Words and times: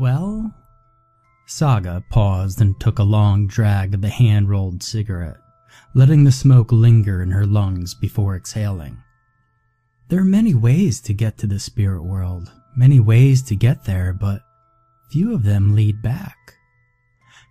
Well? 0.00 0.54
Saga 1.44 2.02
paused 2.08 2.58
and 2.62 2.80
took 2.80 2.98
a 2.98 3.02
long 3.02 3.46
drag 3.46 3.92
of 3.92 4.00
the 4.00 4.08
hand 4.08 4.48
rolled 4.48 4.82
cigarette, 4.82 5.36
letting 5.92 6.24
the 6.24 6.32
smoke 6.32 6.72
linger 6.72 7.22
in 7.22 7.32
her 7.32 7.44
lungs 7.44 7.92
before 7.92 8.34
exhaling. 8.34 8.96
There 10.08 10.20
are 10.20 10.24
many 10.24 10.54
ways 10.54 11.02
to 11.02 11.12
get 11.12 11.36
to 11.38 11.46
the 11.46 11.58
spirit 11.58 12.02
world, 12.02 12.50
many 12.74 12.98
ways 12.98 13.42
to 13.42 13.54
get 13.54 13.84
there, 13.84 14.14
but 14.14 14.40
few 15.10 15.34
of 15.34 15.42
them 15.42 15.74
lead 15.74 16.00
back. 16.00 16.54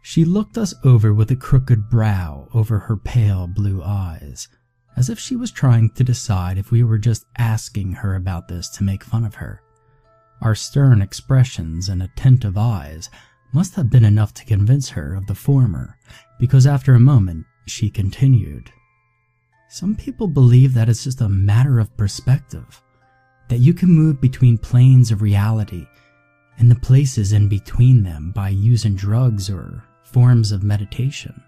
She 0.02 0.25
looked 0.25 0.57
us 0.57 0.73
over 0.84 1.13
with 1.13 1.29
a 1.29 1.36
crooked 1.36 1.88
brow 1.88 2.47
over 2.52 2.79
her 2.79 2.97
pale 2.97 3.45
blue 3.45 3.84
eyes, 3.84 4.47
as 4.97 5.07
if 5.07 5.20
she 5.20 5.36
was 5.36 5.52
trying 5.52 5.91
to 5.91 6.04
decide 6.04 6.57
if 6.57 6.71
we 6.71 6.81
were 6.81 6.97
just 6.97 7.25
asking 7.38 7.91
her 7.91 8.16
about 8.16 8.47
this 8.47 8.70
to 8.70 8.84
make 8.84 9.04
fun 9.04 9.23
of 9.23 9.36
her. 9.36 9.61
Our 10.42 10.56
stern 10.56 11.02
expressions 11.02 11.90
and 11.90 12.02
attentive 12.02 12.57
eyes 12.57 13.10
must 13.52 13.75
have 13.75 13.89
been 13.89 14.06
enough 14.06 14.34
to 14.36 14.46
convince 14.46 14.89
her 14.89 15.14
of 15.14 15.28
the 15.28 15.36
former, 15.36 15.97
because 16.39 16.66
after 16.66 16.93
a 16.93 17.00
moment 17.00 17.46
she 17.66 17.89
continued. 17.89 18.71
Some 19.70 19.96
people 19.96 20.28
believe 20.28 20.74
that 20.74 20.89
it's 20.89 21.04
just 21.04 21.21
a 21.21 21.30
matter 21.30 21.80
of 21.80 21.96
perspective, 21.97 22.82
that 23.50 23.60
you 23.60 23.74
can 23.74 23.89
move 23.89 24.21
between 24.21 24.57
planes 24.57 25.11
of 25.11 25.21
reality 25.21 25.86
and 26.58 26.71
the 26.71 26.75
places 26.75 27.33
in 27.33 27.47
between 27.47 28.04
them 28.04 28.32
by 28.32 28.50
using 28.50 28.96
drugs 28.96 29.50
or 29.50 29.83
forms 30.04 30.52
of 30.52 30.64
meditation. 30.64 31.42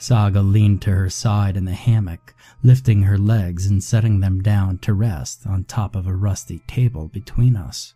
Saga 0.00 0.40
leaned 0.40 0.80
to 0.82 0.92
her 0.92 1.10
side 1.10 1.58
in 1.58 1.66
the 1.66 1.74
hammock, 1.74 2.34
lifting 2.62 3.02
her 3.02 3.18
legs 3.18 3.66
and 3.66 3.84
setting 3.84 4.20
them 4.20 4.40
down 4.40 4.78
to 4.78 4.94
rest 4.94 5.46
on 5.46 5.64
top 5.64 5.94
of 5.94 6.06
a 6.06 6.16
rusty 6.16 6.60
table 6.60 7.08
between 7.08 7.54
us. 7.54 7.92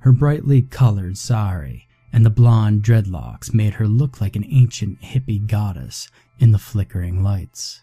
Her 0.00 0.10
brightly 0.10 0.60
colored 0.60 1.16
sari 1.16 1.86
and 2.12 2.26
the 2.26 2.30
blonde 2.30 2.82
dreadlocks 2.82 3.54
made 3.54 3.74
her 3.74 3.86
look 3.86 4.20
like 4.20 4.34
an 4.34 4.44
ancient 4.44 5.02
hippie 5.02 5.46
goddess 5.46 6.10
in 6.40 6.50
the 6.50 6.58
flickering 6.58 7.22
lights. 7.22 7.80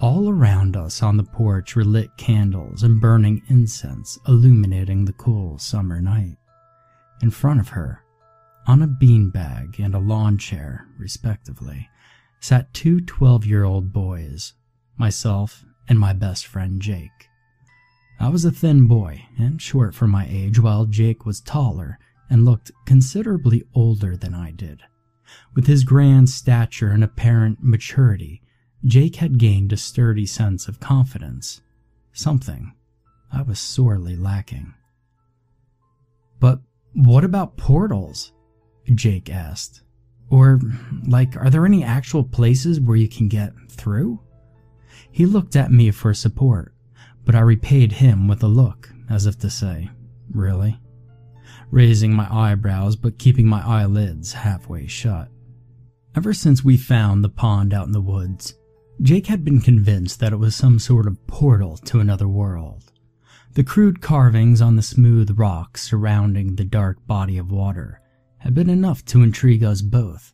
All 0.00 0.30
around 0.30 0.74
us 0.74 1.02
on 1.02 1.18
the 1.18 1.24
porch 1.24 1.76
were 1.76 1.84
lit 1.84 2.16
candles 2.16 2.82
and 2.82 2.98
burning 2.98 3.42
incense 3.48 4.18
illuminating 4.26 5.04
the 5.04 5.12
cool 5.12 5.58
summer 5.58 6.00
night. 6.00 6.38
In 7.20 7.30
front 7.30 7.60
of 7.60 7.68
her, 7.68 8.04
on 8.66 8.80
a 8.80 8.88
beanbag 8.88 9.78
and 9.78 9.94
a 9.94 9.98
lawn 9.98 10.38
chair, 10.38 10.86
respectively, 10.98 11.88
sat 12.40 12.72
two 12.72 13.00
12 13.00 13.44
year 13.46 13.64
old 13.64 13.92
boys, 13.92 14.54
myself 14.96 15.64
and 15.88 15.98
my 15.98 16.12
best 16.12 16.46
friend 16.46 16.80
Jake. 16.80 17.28
I 18.20 18.28
was 18.28 18.44
a 18.44 18.50
thin 18.50 18.86
boy 18.86 19.26
and 19.38 19.62
short 19.62 19.94
for 19.94 20.06
my 20.06 20.26
age, 20.28 20.58
while 20.58 20.86
Jake 20.86 21.24
was 21.24 21.40
taller 21.40 21.98
and 22.28 22.44
looked 22.44 22.72
considerably 22.84 23.64
older 23.74 24.16
than 24.16 24.34
I 24.34 24.50
did. 24.50 24.82
With 25.54 25.66
his 25.66 25.84
grand 25.84 26.28
stature 26.30 26.90
and 26.90 27.04
apparent 27.04 27.62
maturity, 27.62 28.42
Jake 28.84 29.16
had 29.16 29.38
gained 29.38 29.72
a 29.72 29.76
sturdy 29.76 30.26
sense 30.26 30.68
of 30.68 30.80
confidence, 30.80 31.62
something 32.12 32.72
I 33.32 33.42
was 33.42 33.58
sorely 33.58 34.16
lacking. 34.16 34.74
But 36.40 36.60
what 36.92 37.24
about 37.24 37.56
portals? 37.56 38.32
Jake 38.94 39.28
asked. 39.30 39.82
Or, 40.30 40.60
like, 41.06 41.36
are 41.36 41.50
there 41.50 41.66
any 41.66 41.82
actual 41.82 42.24
places 42.24 42.80
where 42.80 42.96
you 42.96 43.08
can 43.08 43.28
get 43.28 43.52
through? 43.70 44.20
He 45.10 45.26
looked 45.26 45.56
at 45.56 45.72
me 45.72 45.90
for 45.90 46.12
support, 46.12 46.74
but 47.24 47.34
I 47.34 47.40
repaid 47.40 47.92
him 47.92 48.28
with 48.28 48.42
a 48.42 48.48
look, 48.48 48.90
as 49.08 49.26
if 49.26 49.38
to 49.40 49.50
say, 49.50 49.90
Really? 50.30 50.78
raising 51.70 52.14
my 52.14 52.26
eyebrows 52.30 52.96
but 52.96 53.18
keeping 53.18 53.46
my 53.46 53.60
eyelids 53.62 54.32
halfway 54.32 54.86
shut. 54.86 55.28
Ever 56.14 56.32
since 56.32 56.64
we 56.64 56.76
found 56.76 57.22
the 57.22 57.28
pond 57.28 57.74
out 57.74 57.86
in 57.86 57.92
the 57.92 58.00
woods, 58.00 58.54
Jake 59.02 59.26
had 59.26 59.44
been 59.44 59.60
convinced 59.60 60.18
that 60.20 60.32
it 60.32 60.38
was 60.38 60.56
some 60.56 60.78
sort 60.78 61.06
of 61.06 61.26
portal 61.26 61.76
to 61.76 62.00
another 62.00 62.26
world. 62.26 62.92
The 63.54 63.64
crude 63.64 64.00
carvings 64.00 64.60
on 64.60 64.76
the 64.76 64.82
smooth 64.82 65.38
rocks 65.38 65.82
surrounding 65.82 66.56
the 66.56 66.64
dark 66.64 67.06
body 67.06 67.38
of 67.38 67.50
water 67.50 68.00
had 68.38 68.54
been 68.54 68.70
enough 68.70 69.04
to 69.06 69.22
intrigue 69.22 69.64
us 69.64 69.82
both, 69.82 70.32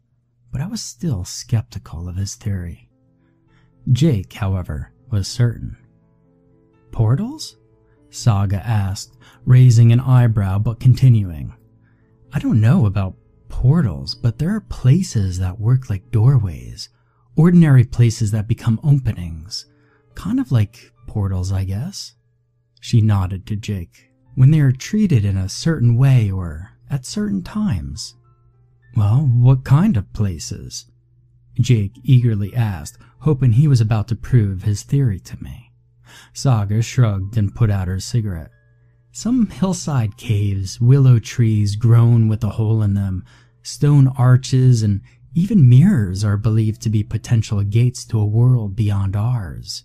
but 0.52 0.60
I 0.60 0.66
was 0.66 0.80
still 0.80 1.24
skeptical 1.24 2.08
of 2.08 2.16
his 2.16 2.34
theory. 2.34 2.88
Jake, 3.92 4.32
however, 4.32 4.92
was 5.10 5.28
certain. 5.28 5.76
Portals? 6.90 7.56
Saga 8.10 8.64
asked, 8.64 9.16
raising 9.44 9.92
an 9.92 10.00
eyebrow 10.00 10.58
but 10.58 10.80
continuing. 10.80 11.54
I 12.32 12.38
don't 12.38 12.60
know 12.60 12.86
about 12.86 13.16
portals, 13.48 14.14
but 14.14 14.38
there 14.38 14.54
are 14.54 14.60
places 14.60 15.38
that 15.38 15.60
work 15.60 15.90
like 15.90 16.10
doorways, 16.10 16.88
ordinary 17.36 17.84
places 17.84 18.30
that 18.30 18.48
become 18.48 18.80
openings. 18.84 19.66
Kind 20.14 20.38
of 20.38 20.52
like 20.52 20.92
portals, 21.06 21.52
I 21.52 21.64
guess. 21.64 22.14
She 22.80 23.00
nodded 23.00 23.46
to 23.46 23.56
Jake. 23.56 24.10
When 24.34 24.50
they 24.50 24.60
are 24.60 24.72
treated 24.72 25.24
in 25.24 25.36
a 25.36 25.48
certain 25.48 25.96
way 25.96 26.30
or 26.30 26.73
at 26.90 27.06
certain 27.06 27.42
times. 27.42 28.14
Well, 28.96 29.26
what 29.26 29.64
kind 29.64 29.96
of 29.96 30.12
places? 30.12 30.86
Jake 31.58 31.98
eagerly 32.02 32.54
asked, 32.54 32.98
hoping 33.20 33.52
he 33.52 33.68
was 33.68 33.80
about 33.80 34.08
to 34.08 34.16
prove 34.16 34.62
his 34.62 34.82
theory 34.82 35.20
to 35.20 35.42
me. 35.42 35.72
Saga 36.32 36.82
shrugged 36.82 37.36
and 37.36 37.54
put 37.54 37.70
out 37.70 37.88
her 37.88 38.00
cigarette. 38.00 38.50
Some 39.12 39.46
hillside 39.46 40.16
caves, 40.16 40.80
willow 40.80 41.18
trees 41.18 41.76
grown 41.76 42.28
with 42.28 42.42
a 42.42 42.50
hole 42.50 42.82
in 42.82 42.94
them, 42.94 43.24
stone 43.62 44.08
arches, 44.08 44.82
and 44.82 45.00
even 45.34 45.68
mirrors 45.68 46.24
are 46.24 46.36
believed 46.36 46.82
to 46.82 46.90
be 46.90 47.02
potential 47.02 47.62
gates 47.62 48.04
to 48.06 48.18
a 48.18 48.26
world 48.26 48.76
beyond 48.76 49.16
ours. 49.16 49.84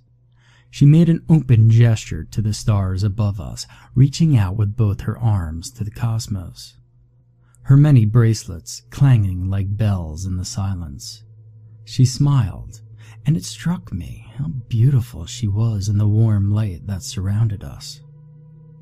She 0.71 0.85
made 0.85 1.09
an 1.09 1.25
open 1.29 1.69
gesture 1.69 2.23
to 2.25 2.41
the 2.41 2.53
stars 2.53 3.03
above 3.03 3.39
us, 3.39 3.65
reaching 3.95 4.37
out 4.37 4.55
with 4.55 4.75
both 4.75 5.01
her 5.01 5.17
arms 5.17 5.71
to 5.71 5.83
the 5.83 5.91
cosmos. 5.91 6.77
Her 7.69 7.77
many 7.77 8.03
bracelets 8.03 8.81
clanging 8.89 9.47
like 9.47 9.77
bells 9.77 10.25
in 10.25 10.37
the 10.37 10.43
silence. 10.43 11.23
She 11.85 12.03
smiled, 12.03 12.81
and 13.27 13.37
it 13.37 13.45
struck 13.45 13.93
me 13.93 14.33
how 14.37 14.47
beautiful 14.69 15.27
she 15.27 15.47
was 15.47 15.87
in 15.87 15.99
the 15.99 16.07
warm 16.07 16.49
light 16.49 16.87
that 16.87 17.03
surrounded 17.03 17.63
us. 17.63 18.01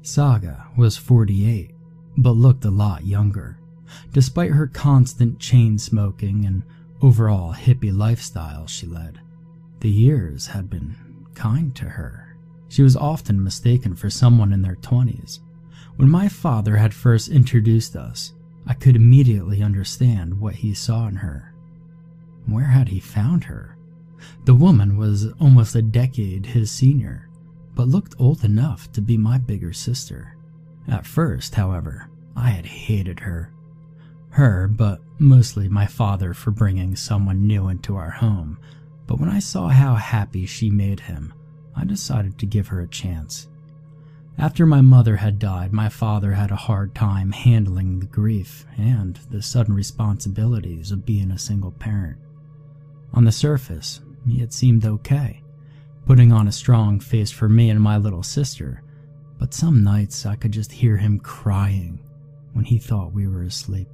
Saga 0.03 0.70
was 0.78 0.96
48, 0.96 1.75
but 2.16 2.38
looked 2.38 2.64
a 2.64 2.72
lot 2.72 3.06
younger. 3.06 3.59
Despite 4.14 4.52
her 4.52 4.68
constant 4.68 5.38
chain 5.38 5.78
smoking 5.78 6.46
and 6.46 6.64
overall 7.02 7.54
hippie 7.54 7.94
lifestyle 7.94 8.68
she 8.68 8.88
led, 8.88 9.19
the 9.81 9.90
years 9.90 10.48
had 10.48 10.69
been 10.69 10.96
kind 11.36 11.75
to 11.75 11.90
her. 11.90 12.38
She 12.69 12.84
was 12.84 12.96
often 12.96 13.44
mistaken 13.44 13.98
for 13.98 14.09
someone 14.09 14.54
in 14.54 14.62
their 14.62 14.78
20s. 14.78 15.40
When 15.98 16.09
my 16.09 16.30
father 16.30 16.78
had 16.78 16.94
first 16.94 17.28
introduced 17.28 17.98
us, 17.98 18.31
I 18.67 18.73
could 18.73 18.95
immediately 18.95 19.63
understand 19.63 20.39
what 20.39 20.55
he 20.55 20.73
saw 20.73 21.07
in 21.07 21.16
her. 21.16 21.53
Where 22.45 22.66
had 22.66 22.89
he 22.89 23.00
found 23.00 23.45
her? 23.45 23.78
The 24.45 24.55
woman 24.55 24.97
was 24.97 25.31
almost 25.39 25.75
a 25.75 25.81
decade 25.81 26.47
his 26.47 26.69
senior, 26.69 27.29
but 27.75 27.88
looked 27.88 28.16
old 28.19 28.44
enough 28.44 28.91
to 28.91 29.01
be 29.01 29.17
my 29.17 29.38
bigger 29.38 29.72
sister. 29.72 30.35
At 30.88 31.06
first, 31.06 31.56
however, 31.56 32.09
I 32.35 32.50
had 32.50 32.66
hated 32.66 33.22
her. 33.22 33.53
Her, 34.29 34.67
but 34.67 35.01
mostly 35.17 35.69
my 35.69 35.85
father 35.85 36.33
for 36.33 36.51
bringing 36.51 36.95
someone 36.95 37.47
new 37.47 37.69
into 37.69 37.95
our 37.95 38.09
home. 38.09 38.59
But 39.06 39.19
when 39.19 39.29
I 39.29 39.39
saw 39.39 39.69
how 39.69 39.95
happy 39.95 40.45
she 40.45 40.69
made 40.69 41.00
him, 41.00 41.33
I 41.75 41.85
decided 41.85 42.38
to 42.38 42.45
give 42.45 42.67
her 42.67 42.81
a 42.81 42.88
chance. 42.88 43.47
After 44.38 44.66
my 44.66 44.81
mother 44.81 45.16
had 45.16 45.40
died, 45.40 45.74
my 45.74 45.90
father 45.90 46.34
had 46.34 46.52
a 46.52 46.56
hard 46.56 46.94
time 46.94 47.31
handling 47.31 48.00
the 48.00 48.06
grief 48.06 48.66
and 48.78 49.16
the 49.31 49.42
sudden 49.42 49.74
responsibilities 49.74 50.92
of 50.92 51.06
being 51.06 51.31
a 51.31 51.39
single 51.39 51.72
parent. 51.72 52.19
On 53.13 53.25
the 53.25 53.31
surface, 53.31 54.01
he 54.28 54.39
had 54.39 54.54
seemed 54.54 54.86
okay 54.86 55.44
putting 56.07 56.31
on 56.31 56.48
a 56.48 56.51
strong 56.54 57.01
face 57.01 57.31
for 57.31 57.50
me 57.50 57.69
and 57.69 57.81
my 57.81 57.98
little 57.98 58.24
sister, 58.24 58.81
but 59.38 59.54
some 59.54 59.84
nights 59.84 60.25
I 60.25 60.38
could 60.38 60.54
just 60.54 60.72
hear 60.72 60.95
him 60.95 61.19
crying 61.19 62.00
when 62.54 62.63
he 62.63 62.78
thought 62.78 63.12
we 63.12 63.28
were 63.28 63.44
asleep. 63.44 63.90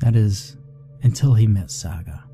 That 0.00 0.16
is, 0.16 0.56
until 1.04 1.34
he 1.34 1.46
met 1.46 1.70
Saga. 1.70 2.24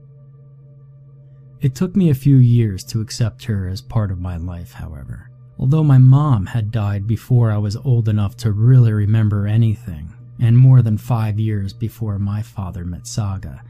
It 1.61 1.75
took 1.75 1.95
me 1.95 2.09
a 2.09 2.15
few 2.15 2.37
years 2.37 2.83
to 2.85 3.03
accept 3.03 3.45
her 3.45 3.69
as 3.69 3.83
part 3.83 4.11
of 4.11 4.19
my 4.19 4.39
life, 4.39 4.73
however. 4.73 5.26
Although 5.59 5.85
my 5.85 5.99
mom 5.99 6.47
had 6.47 6.71
died 6.71 7.07
before 7.07 7.51
I 7.51 7.59
was 7.59 7.77
old 7.77 8.09
enough 8.09 8.37
to 8.39 8.53
really 8.53 8.93
remember 8.93 9.47
anything, 9.47 10.13
and 10.39 10.59
more 10.59 10.83
than 10.83 10.99
five 10.99 11.39
years 11.39 11.73
before 11.73 12.19
my 12.19 12.43
father 12.43 12.85
met 12.85 13.07
Saga, 13.07 13.63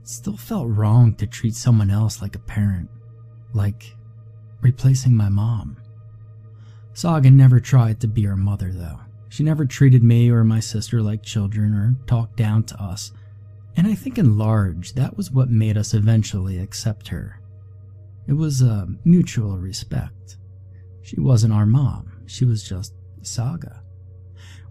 it 0.00 0.08
still 0.08 0.36
felt 0.36 0.68
wrong 0.68 1.14
to 1.14 1.26
treat 1.26 1.54
someone 1.54 1.90
else 1.90 2.22
like 2.22 2.36
a 2.36 2.40
parent 2.40 2.88
like 3.52 3.94
replacing 4.60 5.16
my 5.16 5.28
mom. 5.28 5.76
Saga 6.92 7.30
never 7.30 7.60
tried 7.60 8.00
to 8.00 8.08
be 8.08 8.26
our 8.26 8.36
mother, 8.36 8.72
though. 8.72 9.00
She 9.28 9.42
never 9.42 9.64
treated 9.64 10.04
me 10.04 10.30
or 10.30 10.44
my 10.44 10.60
sister 10.60 11.02
like 11.02 11.22
children 11.22 11.74
or 11.74 11.96
talked 12.06 12.36
down 12.36 12.64
to 12.64 12.80
us, 12.82 13.12
and 13.76 13.86
I 13.86 13.94
think 13.94 14.18
in 14.18 14.38
large 14.38 14.92
that 14.94 15.16
was 15.16 15.30
what 15.30 15.50
made 15.50 15.76
us 15.76 15.94
eventually 15.94 16.58
accept 16.58 17.08
her. 17.08 17.40
It 18.28 18.34
was 18.34 18.62
a 18.62 18.88
mutual 19.04 19.58
respect. 19.58 20.36
She 21.04 21.20
wasn't 21.20 21.52
our 21.52 21.66
mom, 21.66 22.22
she 22.24 22.46
was 22.46 22.62
just 22.62 22.94
Saga. 23.20 23.82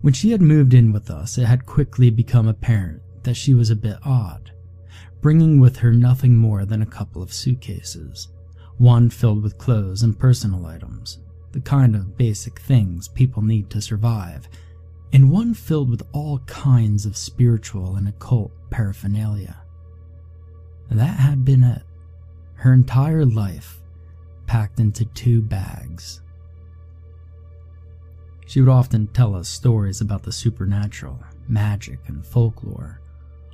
When 0.01 0.13
she 0.13 0.31
had 0.31 0.41
moved 0.41 0.73
in 0.73 0.91
with 0.91 1.11
us, 1.11 1.37
it 1.37 1.45
had 1.45 1.67
quickly 1.67 2.09
become 2.09 2.47
apparent 2.47 3.03
that 3.21 3.35
she 3.35 3.53
was 3.53 3.69
a 3.69 3.75
bit 3.75 3.97
odd, 4.03 4.51
bringing 5.21 5.59
with 5.59 5.77
her 5.77 5.93
nothing 5.93 6.35
more 6.35 6.65
than 6.65 6.81
a 6.81 6.87
couple 6.87 7.21
of 7.21 7.31
suitcases, 7.31 8.29
one 8.77 9.11
filled 9.11 9.43
with 9.43 9.59
clothes 9.59 10.01
and 10.01 10.17
personal 10.17 10.65
items, 10.65 11.19
the 11.51 11.61
kind 11.61 11.95
of 11.95 12.17
basic 12.17 12.59
things 12.59 13.07
people 13.07 13.43
need 13.43 13.69
to 13.69 13.79
survive, 13.79 14.49
and 15.13 15.29
one 15.29 15.53
filled 15.53 15.91
with 15.91 16.01
all 16.13 16.39
kinds 16.39 17.05
of 17.05 17.15
spiritual 17.15 17.95
and 17.95 18.07
occult 18.07 18.51
paraphernalia. 18.71 19.55
That 20.89 21.19
had 21.19 21.45
been 21.45 21.63
it. 21.63 21.83
Her 22.55 22.73
entire 22.73 23.23
life 23.23 23.79
packed 24.47 24.79
into 24.79 25.05
two 25.05 25.43
bags. 25.43 26.21
She 28.53 28.61
would 28.61 28.69
often 28.69 29.07
tell 29.07 29.33
us 29.33 29.49
stories 29.49 29.99
about 29.99 30.21
the 30.21 30.31
supernatural, 30.31 31.19
magic, 31.47 31.97
and 32.05 32.23
folklore. 32.23 33.01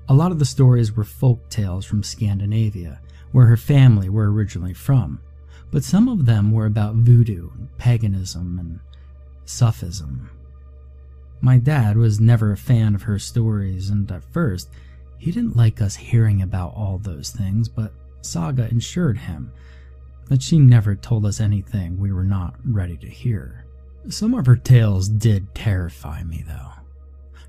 A 0.09 0.13
lot 0.13 0.33
of 0.33 0.39
the 0.39 0.45
stories 0.45 0.91
were 0.91 1.05
folk 1.05 1.47
tales 1.47 1.85
from 1.85 2.03
Scandinavia, 2.03 2.99
where 3.31 3.45
her 3.45 3.55
family 3.55 4.09
were 4.09 4.29
originally 4.29 4.73
from, 4.73 5.21
but 5.71 5.85
some 5.85 6.09
of 6.09 6.25
them 6.25 6.51
were 6.51 6.65
about 6.65 6.95
voodoo, 6.95 7.49
paganism, 7.77 8.59
and 8.59 8.81
Sufism. 9.45 10.31
My 11.39 11.59
dad 11.59 11.95
was 11.95 12.19
never 12.19 12.51
a 12.51 12.57
fan 12.57 12.93
of 12.93 13.03
her 13.03 13.19
stories, 13.19 13.89
and 13.89 14.11
at 14.11 14.25
first, 14.33 14.69
he 15.17 15.31
didn't 15.31 15.55
like 15.55 15.81
us 15.81 15.95
hearing 15.95 16.41
about 16.41 16.73
all 16.75 16.97
those 16.97 17.29
things, 17.29 17.69
but 17.69 17.93
Saga 18.19 18.63
assured 18.63 19.19
him 19.19 19.53
that 20.27 20.43
she 20.43 20.59
never 20.59 20.93
told 20.93 21.25
us 21.25 21.39
anything 21.39 21.97
we 21.97 22.11
were 22.11 22.25
not 22.25 22.55
ready 22.65 22.97
to 22.97 23.07
hear. 23.07 23.63
Some 24.07 24.33
of 24.33 24.45
her 24.45 24.55
tales 24.55 25.09
did 25.09 25.53
terrify 25.53 26.23
me, 26.23 26.43
though. 26.47 26.71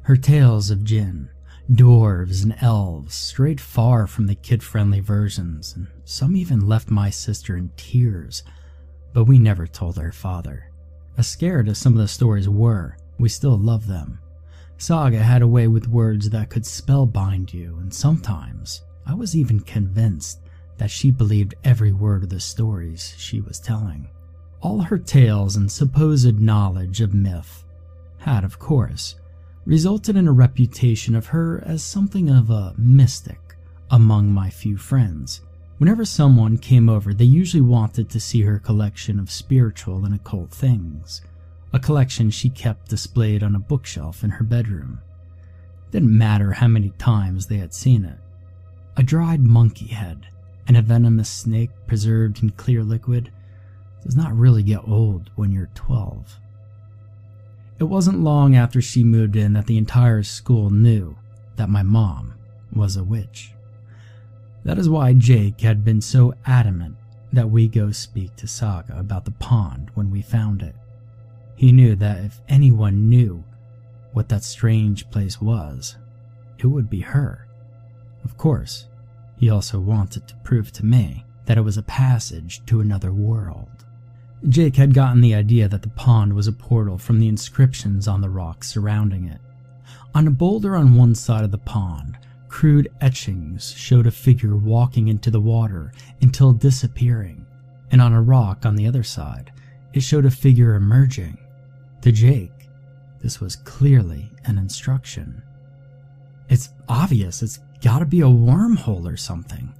Her 0.03 0.17
tales 0.17 0.71
of 0.71 0.85
jinn, 0.85 1.31
dwarves, 1.71 2.43
and 2.43 2.57
elves 2.61 3.15
strayed 3.15 3.61
far 3.61 4.07
from 4.07 4.27
the 4.27 4.35
kid 4.35 4.63
friendly 4.63 5.01
versions, 5.01 5.75
and 5.77 5.87
some 6.05 6.35
even 6.35 6.67
left 6.67 6.91
my 6.91 7.09
sister 7.09 7.57
in 7.57 7.71
tears, 7.77 8.43
but 9.13 9.25
we 9.25 9.39
never 9.39 9.67
told 9.67 9.97
her 9.97 10.13
father. 10.13 10.71
As 11.17 11.29
scared 11.29 11.69
as 11.69 11.79
some 11.79 11.93
of 11.93 11.99
the 11.99 12.09
stories 12.09 12.49
were, 12.49 12.97
we 13.19 13.29
still 13.29 13.57
loved 13.57 13.87
them. 13.87 14.19
Saga 14.79 15.19
had 15.19 15.43
a 15.43 15.49
way 15.49 15.69
with 15.69 15.89
words 15.89 16.31
that 16.31 16.51
could 16.51 16.65
spellbind 16.65 17.53
you, 17.53 17.79
and 17.79 17.93
sometimes 17.93 18.83
I 19.07 19.15
was 19.15 19.37
even 19.37 19.61
convinced 19.61 20.41
that 20.79 20.91
she 20.91 21.11
believed 21.11 21.55
every 21.63 21.93
word 21.93 22.25
of 22.25 22.31
the 22.31 22.41
stories 22.41 23.15
she 23.19 23.41
was 23.41 23.61
telling. 23.61 24.09
All 24.63 24.83
her 24.83 24.99
tales 24.99 25.57
and 25.57 25.71
supposed 25.71 26.39
knowledge 26.39 27.01
of 27.01 27.15
myth 27.15 27.65
had, 28.19 28.45
of 28.45 28.59
course, 28.59 29.17
resulted 29.65 30.17
in 30.17 30.29
a 30.29 30.33
reputation 30.33 31.15
of 31.15 31.29
her 31.29 31.63
as 31.65 31.83
something 31.83 32.29
of 32.29 32.51
a 32.51 32.75
mystic 32.77 33.57
among 33.91 34.31
my 34.33 34.51
few 34.51 34.77
friends. 34.77 35.41
Whenever 35.79 36.05
someone 36.05 36.59
came 36.59 36.91
over, 36.91 37.15
they 37.15 37.25
usually 37.25 37.63
wanted 37.63 38.11
to 38.11 38.21
see 38.21 38.43
her 38.43 38.59
collection 38.59 39.19
of 39.19 39.31
spiritual 39.31 40.05
and 40.05 40.15
occult 40.15 40.51
things, 40.51 41.23
a 41.73 41.79
collection 41.79 42.31
she 42.31 42.51
kept 42.51 42.91
displayed 42.91 43.43
on 43.43 43.55
a 43.55 43.61
bookshelf 43.61 44.23
in 44.23 44.29
her 44.29 44.45
bedroom. 44.45 45.01
It 45.89 45.93
didn't 45.93 46.17
matter 46.17 46.53
how 46.53 46.69
many 46.69 46.91
times 46.99 47.47
they 47.47 47.57
had 47.57 47.73
seen 47.73 48.05
it. 48.05 48.19
A 48.99 49.03
dried 49.03 49.41
monkey 49.41 49.87
head 49.87 50.27
and 50.69 50.77
a 50.77 50.83
venomous 50.83 51.31
snake 51.31 51.71
preserved 51.87 52.43
in 52.43 52.51
clear 52.51 52.85
liquid 52.85 53.33
does 54.03 54.17
not 54.17 54.37
really 54.37 54.63
get 54.63 54.87
old 54.87 55.31
when 55.37 55.51
you're 55.51 55.71
12. 55.75 56.39
It 57.79 57.85
wasn't 57.85 58.21
long 58.21 58.55
after 58.55 58.83
she 58.83 59.03
moved 59.03 59.37
in 59.37 59.55
that 59.55 59.67
the 59.67 59.79
entire 59.79 60.23
school 60.23 60.71
knew 60.71 61.17
that 61.57 61.71
my 61.71 61.83
mom 61.83 62.35
was 62.73 62.97
a 62.97 63.05
witch. 63.05 63.53
That 64.65 64.79
is 64.79 64.89
why 64.89 65.15
Jake 65.15 65.61
had 65.63 65.85
been 65.85 66.01
so 66.01 66.35
adamant 66.45 66.97
that 67.33 67.51
we 67.51 67.69
go 67.69 67.91
speak 67.91 68.37
to 68.37 68.47
Saga 68.47 68.99
about 68.99 69.25
the 69.25 69.31
pond 69.31 69.91
when 69.95 70.11
we 70.11 70.21
found 70.21 70.63
it. 70.63 70.75
He 71.57 71.73
knew 71.73 71.97
that 71.97 72.25
if 72.25 72.41
anyone 72.49 73.09
knew 73.09 73.45
what 74.13 74.29
that 74.29 74.45
strange 74.45 75.09
place 75.11 75.41
was, 75.41 75.97
it 76.59 76.67
would 76.67 76.91
be 76.91 77.01
her. 77.01 77.47
Of 78.25 78.37
course, 78.37 78.89
he 79.37 79.49
also 79.49 79.81
wanted 79.81 80.29
to 80.29 80.37
prove 80.37 80.73
to 80.73 80.85
me 80.85 81.25
that 81.47 81.57
it 81.57 81.63
was 81.63 81.79
a 81.79 81.83
passage 81.83 82.65
to 82.67 82.81
another 82.81 83.13
world. 83.13 83.80
Jake 84.49 84.77
had 84.77 84.95
gotten 84.95 85.21
the 85.21 85.35
idea 85.35 85.69
that 85.69 85.83
the 85.83 85.89
pond 85.91 86.33
was 86.33 86.47
a 86.47 86.53
portal 86.53 86.97
from 86.97 87.21
the 87.21 87.29
inscriptions 87.29 88.09
on 88.09 88.21
the 88.21 88.31
rocks 88.31 88.69
surrounding 88.69 89.27
it. 89.27 89.41
On 90.15 90.27
a 90.27 90.31
boulder 90.31 90.77
on 90.77 90.95
one 90.95 91.15
side 91.15 91.45
of 91.45 91.51
the 91.51 91.59
pond, 91.59 92.19
crude 92.49 92.91
etchings 93.01 93.73
showed 93.73 94.07
a 94.07 94.11
figure 94.11 94.57
walking 94.57 95.09
into 95.09 95.31
the 95.31 95.41
water 95.41 95.93
until 96.23 96.53
disappearing, 96.53 97.47
and 97.91 98.01
on 98.01 98.13
a 98.13 98.23
rock 98.23 98.65
on 98.65 98.77
the 98.77 98.87
other 98.87 99.03
side, 99.03 99.53
it 99.93 100.01
showed 100.01 100.25
a 100.25 100.31
figure 100.31 100.75
emerging. 100.75 101.37
To 102.03 102.11
Jake, 102.11 102.69
this 103.21 103.41
was 103.41 103.57
clearly 103.57 104.31
an 104.47 104.57
instruction. 104.57 105.43
It's 106.49 106.71
obvious, 106.89 107.43
it's 107.43 107.61
Gotta 107.83 108.05
be 108.05 108.21
a 108.21 108.25
wormhole 108.25 109.11
or 109.11 109.17
something. 109.17 109.73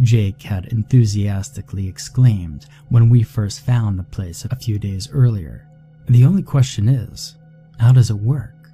Jake 0.00 0.42
had 0.42 0.66
enthusiastically 0.66 1.88
exclaimed 1.88 2.66
when 2.88 3.08
we 3.08 3.22
first 3.22 3.60
found 3.60 3.98
the 3.98 4.04
place 4.04 4.44
a 4.44 4.56
few 4.56 4.78
days 4.78 5.08
earlier. 5.12 5.66
The 6.06 6.24
only 6.24 6.42
question 6.42 6.88
is, 6.88 7.36
how 7.78 7.92
does 7.92 8.10
it 8.10 8.18
work? 8.18 8.70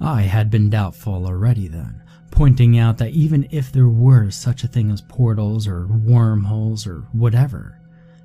I 0.00 0.22
had 0.22 0.50
been 0.50 0.70
doubtful 0.70 1.26
already 1.26 1.68
then, 1.68 2.02
pointing 2.30 2.78
out 2.78 2.98
that 2.98 3.10
even 3.10 3.48
if 3.50 3.72
there 3.72 3.88
were 3.88 4.30
such 4.30 4.64
a 4.64 4.68
thing 4.68 4.90
as 4.90 5.02
portals 5.02 5.66
or 5.66 5.86
wormholes 5.86 6.86
or 6.86 7.00
whatever, 7.12 7.78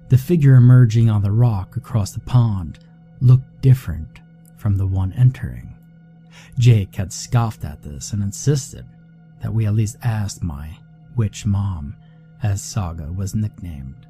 the 0.10 0.18
figure 0.18 0.56
emerging 0.56 1.10
on 1.10 1.24
the 1.24 1.32
rock 1.32 1.76
across 1.76 2.12
the 2.12 2.20
pond 2.20 2.80
looked 3.20 3.62
different 3.62 4.22
from 4.58 4.78
the 4.78 4.88
one 4.88 5.12
entering. 5.14 5.76
Jake 6.60 6.96
had 6.96 7.12
scoffed 7.12 7.66
at 7.66 7.82
this 7.82 8.14
and 8.14 8.22
insisted 8.22 8.86
that 9.42 9.54
we 9.54 9.66
at 9.66 9.74
least 9.74 9.98
asked 10.04 10.44
my 10.44 10.78
witch 11.16 11.46
mom, 11.46 11.96
as 12.44 12.62
Saga 12.62 13.12
was 13.12 13.36
nicknamed. 13.36 14.06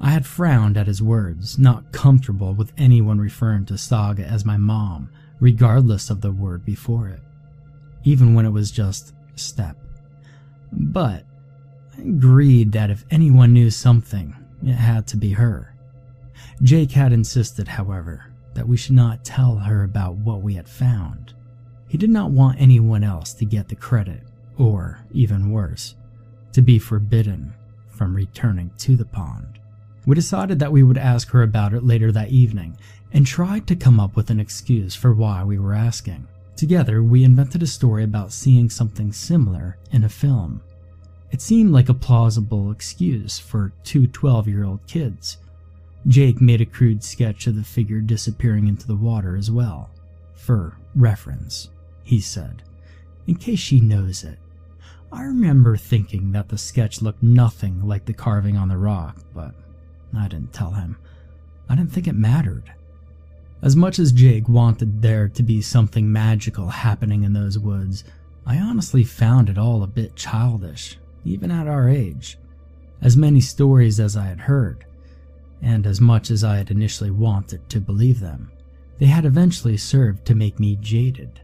I 0.00 0.10
had 0.10 0.26
frowned 0.26 0.76
at 0.76 0.88
his 0.88 1.02
words, 1.02 1.58
not 1.58 1.92
comfortable 1.92 2.54
with 2.54 2.72
anyone 2.76 3.18
referring 3.18 3.66
to 3.66 3.78
Saga 3.78 4.24
as 4.24 4.44
my 4.44 4.56
mom, 4.56 5.10
regardless 5.38 6.10
of 6.10 6.20
the 6.20 6.32
word 6.32 6.64
before 6.64 7.08
it, 7.08 7.20
even 8.02 8.34
when 8.34 8.44
it 8.44 8.50
was 8.50 8.70
just 8.70 9.14
step. 9.36 9.76
But 10.72 11.24
I 11.96 12.02
agreed 12.02 12.72
that 12.72 12.90
if 12.90 13.04
anyone 13.10 13.52
knew 13.52 13.70
something, 13.70 14.34
it 14.64 14.72
had 14.72 15.06
to 15.08 15.16
be 15.16 15.32
her. 15.32 15.74
Jake 16.62 16.92
had 16.92 17.12
insisted, 17.12 17.68
however, 17.68 18.32
that 18.54 18.68
we 18.68 18.76
should 18.76 18.94
not 18.94 19.24
tell 19.24 19.56
her 19.56 19.84
about 19.84 20.16
what 20.16 20.42
we 20.42 20.54
had 20.54 20.68
found. 20.68 21.34
He 21.88 21.98
did 21.98 22.10
not 22.10 22.30
want 22.30 22.60
anyone 22.60 23.04
else 23.04 23.34
to 23.34 23.44
get 23.44 23.68
the 23.68 23.76
credit 23.76 24.22
or 24.58 25.00
even 25.12 25.50
worse, 25.50 25.94
to 26.52 26.62
be 26.62 26.78
forbidden 26.78 27.54
from 27.88 28.14
returning 28.14 28.70
to 28.78 28.96
the 28.96 29.04
pond. 29.04 29.58
We 30.04 30.14
decided 30.14 30.58
that 30.58 30.72
we 30.72 30.82
would 30.82 30.98
ask 30.98 31.28
her 31.30 31.42
about 31.42 31.74
it 31.74 31.84
later 31.84 32.10
that 32.12 32.30
evening 32.30 32.76
and 33.12 33.26
tried 33.26 33.66
to 33.68 33.76
come 33.76 34.00
up 34.00 34.16
with 34.16 34.30
an 34.30 34.40
excuse 34.40 34.94
for 34.94 35.14
why 35.14 35.44
we 35.44 35.58
were 35.58 35.74
asking. 35.74 36.26
Together, 36.56 37.02
we 37.02 37.24
invented 37.24 37.62
a 37.62 37.66
story 37.66 38.04
about 38.04 38.32
seeing 38.32 38.68
something 38.68 39.12
similar 39.12 39.78
in 39.90 40.04
a 40.04 40.08
film. 40.08 40.60
It 41.30 41.40
seemed 41.40 41.70
like 41.70 41.88
a 41.88 41.94
plausible 41.94 42.70
excuse 42.70 43.38
for 43.38 43.72
two 43.84 44.06
12 44.06 44.48
year 44.48 44.64
old 44.64 44.86
kids. 44.86 45.38
Jake 46.06 46.40
made 46.40 46.60
a 46.60 46.66
crude 46.66 47.04
sketch 47.04 47.46
of 47.46 47.56
the 47.56 47.62
figure 47.62 48.00
disappearing 48.00 48.66
into 48.66 48.86
the 48.86 48.96
water 48.96 49.36
as 49.36 49.50
well. 49.50 49.90
For 50.34 50.76
reference, 50.94 51.70
he 52.02 52.20
said, 52.20 52.62
in 53.26 53.36
case 53.36 53.60
she 53.60 53.80
knows 53.80 54.24
it. 54.24 54.38
I 55.12 55.24
remember 55.24 55.76
thinking 55.76 56.32
that 56.32 56.48
the 56.48 56.56
sketch 56.56 57.02
looked 57.02 57.22
nothing 57.22 57.86
like 57.86 58.06
the 58.06 58.14
carving 58.14 58.56
on 58.56 58.68
the 58.68 58.78
rock, 58.78 59.18
but 59.34 59.54
I 60.16 60.26
didn't 60.26 60.54
tell 60.54 60.70
him. 60.70 60.96
I 61.68 61.76
didn't 61.76 61.92
think 61.92 62.08
it 62.08 62.14
mattered. 62.14 62.72
As 63.60 63.76
much 63.76 63.98
as 63.98 64.10
Jake 64.10 64.48
wanted 64.48 65.02
there 65.02 65.28
to 65.28 65.42
be 65.42 65.60
something 65.60 66.10
magical 66.10 66.68
happening 66.68 67.24
in 67.24 67.34
those 67.34 67.58
woods, 67.58 68.04
I 68.46 68.56
honestly 68.56 69.04
found 69.04 69.50
it 69.50 69.58
all 69.58 69.82
a 69.82 69.86
bit 69.86 70.16
childish, 70.16 70.98
even 71.24 71.50
at 71.50 71.68
our 71.68 71.88
age. 71.90 72.38
As 73.02 73.16
many 73.16 73.40
stories 73.40 74.00
as 74.00 74.16
I 74.16 74.24
had 74.24 74.40
heard, 74.40 74.86
and 75.60 75.86
as 75.86 76.00
much 76.00 76.30
as 76.30 76.42
I 76.42 76.56
had 76.56 76.70
initially 76.70 77.10
wanted 77.10 77.68
to 77.68 77.80
believe 77.80 78.20
them, 78.20 78.50
they 78.98 79.06
had 79.06 79.26
eventually 79.26 79.76
served 79.76 80.24
to 80.26 80.34
make 80.34 80.58
me 80.58 80.76
jaded. 80.80 81.40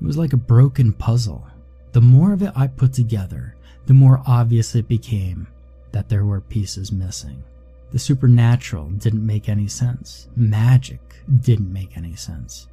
It 0.00 0.06
was 0.06 0.16
like 0.16 0.32
a 0.32 0.38
broken 0.38 0.92
puzzle. 0.92 1.46
The 1.92 2.00
more 2.00 2.32
of 2.32 2.42
it 2.42 2.52
I 2.56 2.66
put 2.66 2.92
together, 2.92 3.54
the 3.86 3.94
more 3.94 4.22
obvious 4.26 4.74
it 4.74 4.88
became 4.88 5.46
that 5.92 6.08
there 6.08 6.24
were 6.24 6.40
pieces 6.40 6.90
missing. 6.90 7.42
The 7.90 7.98
supernatural 7.98 8.88
didn't 8.90 9.26
make 9.26 9.48
any 9.48 9.68
sense. 9.68 10.28
Magic 10.34 11.00
didn't 11.40 11.72
make 11.72 11.96
any 11.96 12.16
sense. 12.16 12.66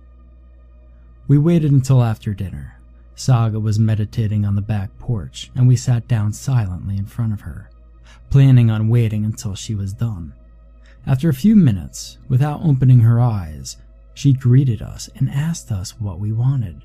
We 1.27 1.38
waited 1.38 1.71
until 1.71 2.01
after 2.01 2.33
dinner. 2.33 2.79
Saga 3.15 3.59
was 3.59 3.77
meditating 3.77 4.45
on 4.45 4.55
the 4.55 4.61
back 4.61 4.97
porch, 4.97 5.51
and 5.53 5.67
we 5.67 5.75
sat 5.75 6.07
down 6.07 6.31
silently 6.31 6.95
in 6.95 7.05
front 7.05 7.33
of 7.33 7.41
her, 7.41 7.69
planning 8.29 8.71
on 8.71 8.88
waiting 8.88 9.25
until 9.25 9.55
she 9.55 9.75
was 9.75 9.91
done. 9.91 10.33
After 11.05 11.27
a 11.27 11.33
few 11.33 11.57
minutes, 11.57 12.17
without 12.29 12.61
opening 12.63 13.01
her 13.01 13.19
eyes, 13.19 13.75
she 14.13 14.31
greeted 14.31 14.81
us 14.81 15.09
and 15.15 15.29
asked 15.29 15.69
us 15.71 15.99
what 15.99 16.19
we 16.19 16.31
wanted. 16.31 16.83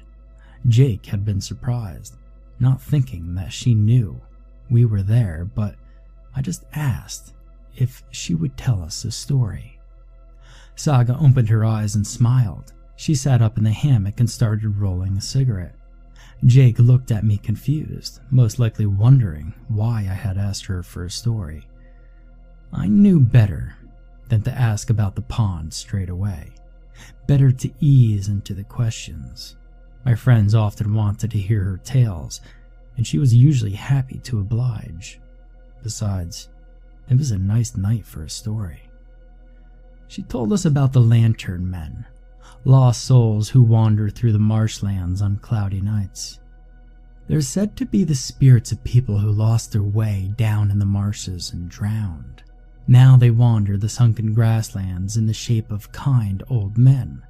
Jake 0.67 1.07
had 1.07 1.25
been 1.25 1.41
surprised, 1.41 2.17
not 2.65 2.83
thinking 2.83 3.35
that 3.37 3.53
she 3.53 3.75
knew 3.75 4.21
we 4.71 4.85
were 4.85 5.03
there, 5.03 5.49
but 5.55 5.77
I 6.35 6.43
just 6.43 6.65
asked 6.75 7.35
if 7.77 8.03
she 8.11 8.35
would 8.35 8.57
tell 8.57 8.83
us 8.83 9.05
a 9.05 9.11
story. 9.11 9.79
Saga 10.75 11.17
opened 11.21 11.49
her 11.49 11.65
eyes 11.65 11.95
and 11.95 12.07
smiled. 12.07 12.73
She 12.97 13.15
sat 13.15 13.43
up 13.43 13.59
in 13.59 13.65
the 13.65 13.71
hammock 13.71 14.19
and 14.19 14.29
started 14.29 14.77
rolling 14.77 15.17
a 15.17 15.21
cigarette. 15.21 15.77
Jake 16.45 16.79
looked 16.79 17.11
at 17.11 17.25
me 17.25 17.39
confused, 17.39 18.21
most 18.31 18.59
likely 18.59 18.87
wondering 18.87 19.55
why 19.69 20.01
I 20.01 20.15
had 20.15 20.37
asked 20.37 20.67
her 20.67 20.83
for 20.83 21.05
a 21.05 21.11
story. 21.11 21.67
I 22.73 22.89
knew 22.89 23.21
better 23.21 23.77
than 24.29 24.43
to 24.43 24.51
ask 24.53 24.91
about 24.91 25.15
the 25.15 25.23
pond 25.23 25.73
straight 25.73 26.09
away. 26.09 26.51
Better 27.27 27.53
to 27.53 27.71
ease 27.81 28.29
into 28.29 28.55
the 28.55 28.65
questions. 28.65 29.57
My 30.05 30.15
friends 30.15 30.55
often 30.55 30.95
wanted 30.95 31.31
to 31.31 31.39
hear 31.39 31.65
her 31.65 31.79
tales, 31.79 32.41
and 32.97 33.07
she 33.07 33.19
was 33.19 33.35
usually 33.35 33.73
happy 33.73 34.19
to 34.21 34.41
oblige. 34.41 35.21
Besides, 35.83 36.51
it 37.09 37.19
was 37.19 37.31
a 37.31 37.39
nice 37.39 37.77
night 37.77 38.05
for 38.05 38.23
a 38.23 38.31
story. 38.31 38.83
She 40.07 40.23
told 40.23 40.53
us 40.53 40.65
about 40.65 40.93
the 40.93 41.01
Lantern 41.01 41.71
Men, 41.71 42.05
lost 42.65 43.05
souls 43.05 43.49
who 43.49 43.63
wander 43.63 44.09
through 44.11 44.33
the 44.33 44.39
marshlands 44.39 45.23
on 45.23 45.39
cloudy 45.39 45.81
nights. 45.81 46.39
They're 47.27 47.41
said 47.41 47.77
to 47.77 47.87
be 47.87 48.05
the 48.05 48.15
spirits 48.15 48.71
of 48.73 48.85
people 48.85 49.19
who 49.19 49.33
lost 49.33 49.73
their 49.73 49.83
way 49.83 50.33
down 50.37 50.71
in 50.71 50.79
the 50.79 50.85
marshes 50.85 51.53
and 51.53 51.71
drowned. 51.71 52.43
Now 52.87 53.17
they 53.17 53.31
wander 53.31 53.79
the 53.79 53.89
sunken 53.89 54.35
grasslands 54.35 55.17
in 55.17 55.27
the 55.27 55.33
shape 55.33 55.71
of 55.71 55.91
kind 55.93 56.43
old 56.51 56.77
men. 56.77 57.23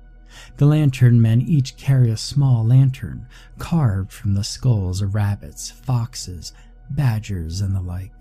The 0.57 0.67
lantern 0.67 1.21
men 1.21 1.41
each 1.41 1.77
carry 1.77 2.11
a 2.11 2.17
small 2.17 2.65
lantern 2.65 3.27
carved 3.59 4.13
from 4.13 4.35
the 4.35 4.45
skulls 4.45 5.03
of 5.03 5.15
rabbits, 5.15 5.71
foxes, 5.71 6.53
badgers, 6.91 7.61
and 7.61 7.75
the 7.75 7.81
like. 7.81 8.13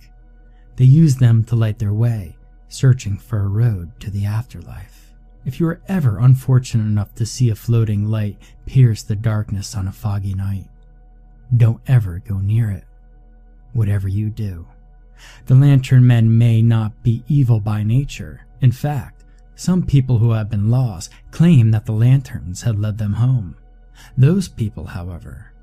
They 0.75 0.85
use 0.85 1.17
them 1.17 1.43
to 1.45 1.55
light 1.55 1.79
their 1.79 1.93
way, 1.93 2.37
searching 2.67 3.17
for 3.17 3.39
a 3.39 3.47
road 3.47 3.99
to 3.99 4.09
the 4.09 4.25
afterlife. 4.25 5.13
If 5.45 5.59
you 5.59 5.67
are 5.67 5.81
ever 5.87 6.19
unfortunate 6.19 6.85
enough 6.85 7.13
to 7.15 7.25
see 7.25 7.49
a 7.49 7.55
floating 7.55 8.05
light 8.05 8.37
pierce 8.65 9.03
the 9.03 9.15
darkness 9.15 9.75
on 9.75 9.87
a 9.87 9.91
foggy 9.91 10.33
night, 10.33 10.69
don't 11.55 11.81
ever 11.85 12.19
go 12.25 12.39
near 12.39 12.71
it, 12.71 12.85
whatever 13.73 14.07
you 14.07 14.29
do. 14.29 14.67
The 15.45 15.55
lantern 15.55 16.07
men 16.07 16.37
may 16.37 16.61
not 16.61 17.03
be 17.03 17.23
evil 17.27 17.59
by 17.59 17.83
nature. 17.83 18.45
In 18.61 18.71
fact, 18.71 19.22
some 19.55 19.83
people 19.83 20.17
who 20.17 20.31
have 20.31 20.49
been 20.49 20.69
lost 20.69 21.11
claim 21.31 21.71
that 21.71 21.85
the 21.85 21.91
lanterns 21.91 22.63
had 22.63 22.79
led 22.79 22.97
them 22.97 23.13
home. 23.13 23.55
Those 24.17 24.47
people, 24.47 24.87
however, 24.87 25.53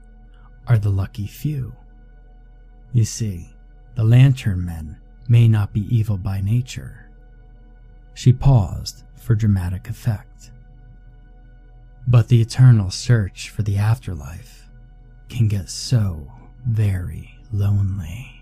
are 0.67 0.79
the 0.79 0.91
lucky 0.91 1.27
few. 1.27 1.75
You 2.93 3.05
see, 3.05 3.51
the 3.95 4.05
lantern 4.05 4.65
men 4.65 4.99
may 5.29 5.49
not 5.49 5.73
be 5.73 5.95
evil 5.95 6.17
by 6.17 6.41
nature. 6.41 7.11
She 8.15 8.33
paused 8.33 9.05
for 9.17 9.35
dramatic 9.35 9.89
effect. 9.89 10.51
But 12.07 12.29
the 12.29 12.41
eternal 12.41 12.91
search 12.91 13.51
for 13.51 13.63
the 13.63 13.77
afterlife 13.77 14.69
can 15.29 15.49
get 15.49 15.69
so 15.69 16.33
very 16.67 17.39
lonely. 17.53 18.40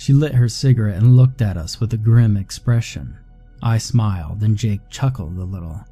She 0.00 0.14
lit 0.14 0.34
her 0.36 0.48
cigarette 0.48 1.02
and 1.02 1.14
looked 1.14 1.42
at 1.42 1.58
us 1.58 1.78
with 1.78 1.92
a 1.92 1.98
grim 1.98 2.34
expression. 2.34 3.18
I 3.62 3.76
smiled 3.76 4.40
and 4.40 4.56
Jake 4.56 4.80
chuckled 4.88 5.36
a 5.36 5.44
little. 5.44 5.84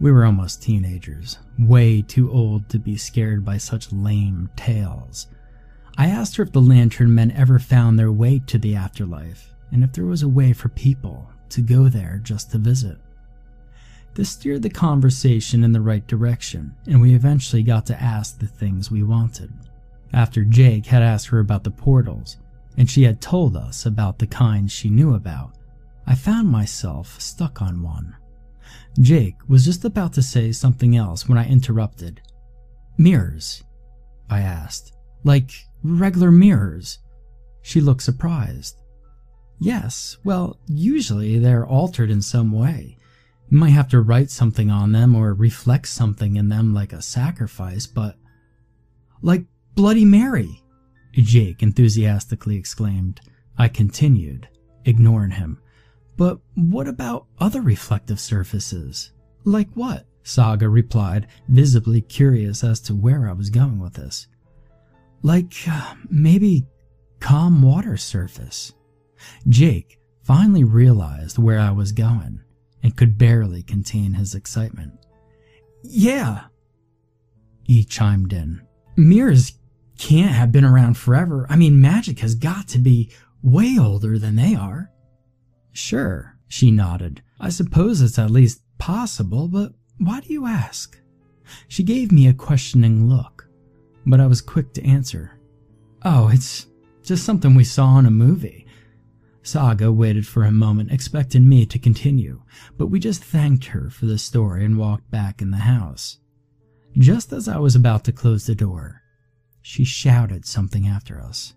We 0.00 0.10
were 0.10 0.24
almost 0.24 0.62
teenagers, 0.62 1.36
way 1.58 2.00
too 2.00 2.32
old 2.32 2.70
to 2.70 2.78
be 2.78 2.96
scared 2.96 3.44
by 3.44 3.58
such 3.58 3.92
lame 3.92 4.48
tales. 4.56 5.26
I 5.98 6.06
asked 6.06 6.36
her 6.36 6.42
if 6.42 6.52
the 6.52 6.62
lantern 6.62 7.14
men 7.14 7.30
ever 7.32 7.58
found 7.58 7.98
their 7.98 8.10
way 8.10 8.38
to 8.46 8.56
the 8.56 8.74
afterlife, 8.74 9.54
and 9.70 9.84
if 9.84 9.92
there 9.92 10.06
was 10.06 10.22
a 10.22 10.28
way 10.28 10.54
for 10.54 10.70
people 10.70 11.28
to 11.50 11.60
go 11.60 11.90
there 11.90 12.22
just 12.22 12.52
to 12.52 12.58
visit. 12.58 12.96
This 14.14 14.30
steered 14.30 14.62
the 14.62 14.70
conversation 14.70 15.64
in 15.64 15.72
the 15.72 15.82
right 15.82 16.06
direction, 16.06 16.76
and 16.86 17.02
we 17.02 17.14
eventually 17.14 17.62
got 17.62 17.84
to 17.86 18.02
ask 18.02 18.38
the 18.38 18.46
things 18.46 18.90
we 18.90 19.02
wanted. 19.02 19.52
After 20.14 20.44
Jake 20.44 20.86
had 20.86 21.02
asked 21.02 21.26
her 21.26 21.40
about 21.40 21.64
the 21.64 21.70
portals, 21.70 22.38
and 22.78 22.88
she 22.88 23.02
had 23.02 23.20
told 23.20 23.56
us 23.56 23.84
about 23.84 24.18
the 24.18 24.26
kind 24.26 24.70
she 24.70 24.88
knew 24.88 25.14
about, 25.14 25.58
I 26.06 26.14
found 26.14 26.48
myself 26.48 27.20
stuck 27.20 27.60
on 27.60 27.82
one. 27.82 28.16
Jake 29.00 29.36
was 29.48 29.64
just 29.64 29.84
about 29.84 30.12
to 30.14 30.22
say 30.22 30.52
something 30.52 30.96
else 30.96 31.28
when 31.28 31.36
I 31.36 31.48
interrupted. 31.48 32.22
Mirrors? 32.96 33.64
I 34.30 34.40
asked. 34.40 34.96
Like 35.24 35.50
regular 35.82 36.30
mirrors? 36.30 37.00
She 37.62 37.80
looked 37.80 38.02
surprised. 38.02 38.80
Yes, 39.58 40.16
well, 40.22 40.60
usually 40.68 41.38
they're 41.40 41.66
altered 41.66 42.10
in 42.10 42.22
some 42.22 42.52
way. 42.52 42.96
You 43.50 43.58
might 43.58 43.70
have 43.70 43.88
to 43.88 44.00
write 44.00 44.30
something 44.30 44.70
on 44.70 44.92
them 44.92 45.16
or 45.16 45.34
reflect 45.34 45.88
something 45.88 46.36
in 46.36 46.48
them 46.48 46.72
like 46.74 46.92
a 46.92 47.02
sacrifice, 47.02 47.86
but. 47.88 48.16
Like 49.20 49.46
Bloody 49.74 50.04
Mary! 50.04 50.62
Jake 51.22 51.62
enthusiastically 51.62 52.56
exclaimed. 52.56 53.20
I 53.56 53.68
continued, 53.68 54.48
ignoring 54.84 55.32
him. 55.32 55.60
But 56.16 56.38
what 56.54 56.88
about 56.88 57.26
other 57.38 57.60
reflective 57.60 58.20
surfaces? 58.20 59.12
Like 59.44 59.68
what? 59.74 60.06
Saga 60.22 60.68
replied, 60.68 61.26
visibly 61.48 62.00
curious 62.00 62.62
as 62.62 62.80
to 62.80 62.94
where 62.94 63.28
I 63.28 63.32
was 63.32 63.50
going 63.50 63.78
with 63.78 63.94
this. 63.94 64.28
Like, 65.22 65.54
uh, 65.68 65.94
maybe 66.10 66.66
calm 67.18 67.62
water 67.62 67.96
surface. 67.96 68.72
Jake 69.48 69.98
finally 70.22 70.64
realized 70.64 71.38
where 71.38 71.58
I 71.58 71.70
was 71.70 71.92
going 71.92 72.40
and 72.82 72.96
could 72.96 73.18
barely 73.18 73.62
contain 73.62 74.12
his 74.12 74.34
excitement. 74.34 74.92
Yeah, 75.82 76.44
he 77.64 77.84
chimed 77.84 78.32
in. 78.32 78.62
Mirrors 78.96 79.57
can't 79.98 80.32
have 80.32 80.52
been 80.52 80.64
around 80.64 80.96
forever. 80.96 81.46
I 81.50 81.56
mean, 81.56 81.80
magic 81.80 82.20
has 82.20 82.34
got 82.34 82.68
to 82.68 82.78
be 82.78 83.10
way 83.42 83.76
older 83.78 84.18
than 84.18 84.36
they 84.36 84.54
are. 84.54 84.90
Sure, 85.72 86.38
she 86.46 86.70
nodded. 86.70 87.22
I 87.40 87.50
suppose 87.50 88.00
it's 88.00 88.18
at 88.18 88.30
least 88.30 88.62
possible, 88.78 89.48
but 89.48 89.72
why 89.98 90.20
do 90.20 90.32
you 90.32 90.46
ask? 90.46 90.98
She 91.66 91.82
gave 91.82 92.12
me 92.12 92.28
a 92.28 92.34
questioning 92.34 93.08
look, 93.08 93.48
but 94.06 94.20
I 94.20 94.26
was 94.26 94.40
quick 94.40 94.72
to 94.74 94.84
answer. 94.84 95.38
Oh, 96.04 96.28
it's 96.28 96.66
just 97.02 97.24
something 97.24 97.54
we 97.54 97.64
saw 97.64 97.98
in 97.98 98.06
a 98.06 98.10
movie. 98.10 98.66
Saga 99.42 99.90
waited 99.90 100.26
for 100.26 100.44
a 100.44 100.52
moment, 100.52 100.92
expecting 100.92 101.48
me 101.48 101.64
to 101.66 101.78
continue, 101.78 102.42
but 102.76 102.88
we 102.88 103.00
just 103.00 103.24
thanked 103.24 103.66
her 103.66 103.88
for 103.88 104.06
the 104.06 104.18
story 104.18 104.64
and 104.64 104.78
walked 104.78 105.10
back 105.10 105.40
in 105.40 105.50
the 105.50 105.56
house. 105.58 106.18
Just 106.96 107.32
as 107.32 107.48
I 107.48 107.58
was 107.58 107.74
about 107.74 108.04
to 108.04 108.12
close 108.12 108.46
the 108.46 108.54
door, 108.54 108.97
she 109.68 109.84
shouted 109.84 110.46
something 110.46 110.88
after 110.88 111.20
us. 111.20 111.52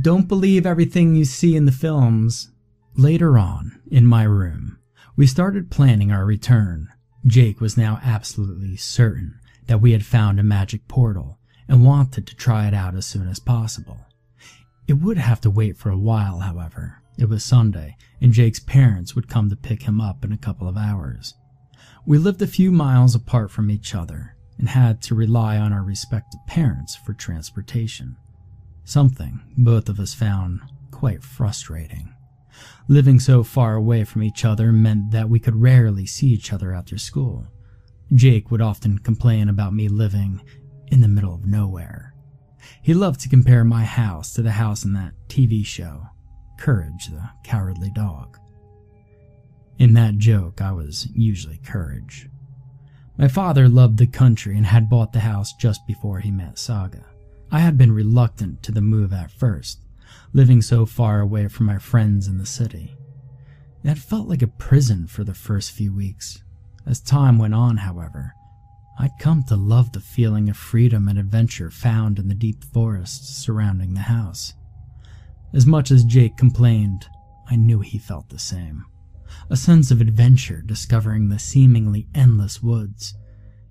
Don't 0.00 0.28
believe 0.28 0.64
everything 0.64 1.16
you 1.16 1.24
see 1.24 1.56
in 1.56 1.64
the 1.64 1.72
films. 1.72 2.52
Later 2.94 3.36
on, 3.36 3.80
in 3.90 4.06
my 4.06 4.22
room, 4.22 4.78
we 5.16 5.26
started 5.26 5.68
planning 5.68 6.12
our 6.12 6.24
return. 6.24 6.86
Jake 7.26 7.60
was 7.60 7.76
now 7.76 7.98
absolutely 8.04 8.76
certain 8.76 9.40
that 9.66 9.80
we 9.80 9.90
had 9.90 10.06
found 10.06 10.38
a 10.38 10.44
magic 10.44 10.86
portal 10.86 11.40
and 11.66 11.84
wanted 11.84 12.24
to 12.28 12.36
try 12.36 12.68
it 12.68 12.72
out 12.72 12.94
as 12.94 13.04
soon 13.04 13.26
as 13.26 13.40
possible. 13.40 13.98
It 14.86 15.00
would 15.00 15.18
have 15.18 15.40
to 15.40 15.50
wait 15.50 15.76
for 15.76 15.90
a 15.90 15.98
while, 15.98 16.38
however, 16.38 17.02
it 17.18 17.28
was 17.28 17.42
Sunday, 17.42 17.96
and 18.20 18.32
Jake's 18.32 18.60
parents 18.60 19.16
would 19.16 19.28
come 19.28 19.50
to 19.50 19.56
pick 19.56 19.82
him 19.82 20.00
up 20.00 20.24
in 20.24 20.30
a 20.30 20.38
couple 20.38 20.68
of 20.68 20.76
hours. 20.76 21.34
We 22.06 22.18
lived 22.18 22.40
a 22.42 22.46
few 22.46 22.70
miles 22.70 23.16
apart 23.16 23.50
from 23.50 23.72
each 23.72 23.92
other 23.92 24.35
and 24.58 24.68
had 24.68 25.02
to 25.02 25.14
rely 25.14 25.58
on 25.58 25.72
our 25.72 25.82
respective 25.82 26.40
parents 26.46 26.96
for 26.96 27.12
transportation, 27.12 28.16
something 28.84 29.40
both 29.56 29.88
of 29.88 30.00
us 30.00 30.14
found 30.14 30.60
quite 30.90 31.22
frustrating. 31.22 32.12
Living 32.88 33.20
so 33.20 33.42
far 33.42 33.74
away 33.74 34.04
from 34.04 34.22
each 34.22 34.44
other 34.44 34.72
meant 34.72 35.10
that 35.10 35.28
we 35.28 35.38
could 35.38 35.56
rarely 35.56 36.06
see 36.06 36.28
each 36.28 36.52
other 36.52 36.72
after 36.72 36.96
school. 36.96 37.46
Jake 38.14 38.50
would 38.50 38.62
often 38.62 38.98
complain 38.98 39.48
about 39.48 39.74
me 39.74 39.88
living 39.88 40.40
in 40.88 41.00
the 41.00 41.08
middle 41.08 41.34
of 41.34 41.44
nowhere. 41.44 42.14
He 42.82 42.94
loved 42.94 43.20
to 43.20 43.28
compare 43.28 43.64
my 43.64 43.84
house 43.84 44.32
to 44.34 44.42
the 44.42 44.52
house 44.52 44.84
in 44.84 44.92
that 44.94 45.14
TV 45.28 45.66
show, 45.66 46.06
Courage 46.58 47.08
the 47.08 47.28
Cowardly 47.44 47.90
Dog. 47.90 48.38
In 49.78 49.92
that 49.94 50.16
joke, 50.16 50.60
I 50.62 50.72
was 50.72 51.08
usually 51.14 51.58
Courage. 51.58 52.28
My 53.18 53.28
father 53.28 53.66
loved 53.66 53.96
the 53.96 54.06
country 54.06 54.56
and 54.56 54.66
had 54.66 54.90
bought 54.90 55.12
the 55.12 55.20
house 55.20 55.54
just 55.54 55.86
before 55.86 56.20
he 56.20 56.30
met 56.30 56.58
Saga. 56.58 57.06
I 57.50 57.60
had 57.60 57.78
been 57.78 57.92
reluctant 57.92 58.62
to 58.64 58.72
the 58.72 58.82
move 58.82 59.12
at 59.12 59.30
first, 59.30 59.80
living 60.34 60.60
so 60.60 60.84
far 60.84 61.20
away 61.20 61.48
from 61.48 61.64
my 61.64 61.78
friends 61.78 62.28
in 62.28 62.36
the 62.36 62.44
city. 62.44 62.94
It 63.82 63.88
had 63.88 63.98
felt 63.98 64.28
like 64.28 64.42
a 64.42 64.48
prison 64.48 65.06
for 65.06 65.24
the 65.24 65.32
first 65.32 65.70
few 65.70 65.94
weeks. 65.94 66.42
As 66.84 67.00
time 67.00 67.38
went 67.38 67.54
on, 67.54 67.78
however, 67.78 68.34
I'd 68.98 69.18
come 69.18 69.42
to 69.44 69.56
love 69.56 69.92
the 69.92 70.00
feeling 70.00 70.50
of 70.50 70.56
freedom 70.56 71.08
and 71.08 71.18
adventure 71.18 71.70
found 71.70 72.18
in 72.18 72.28
the 72.28 72.34
deep 72.34 72.64
forests 72.64 73.36
surrounding 73.36 73.94
the 73.94 74.00
house. 74.00 74.54
As 75.54 75.64
much 75.64 75.90
as 75.90 76.04
Jake 76.04 76.36
complained, 76.36 77.06
I 77.48 77.56
knew 77.56 77.80
he 77.80 77.98
felt 77.98 78.28
the 78.28 78.38
same 78.38 78.84
a 79.50 79.56
sense 79.56 79.90
of 79.90 80.00
adventure 80.00 80.62
discovering 80.62 81.28
the 81.28 81.38
seemingly 81.38 82.08
endless 82.14 82.62
woods. 82.62 83.14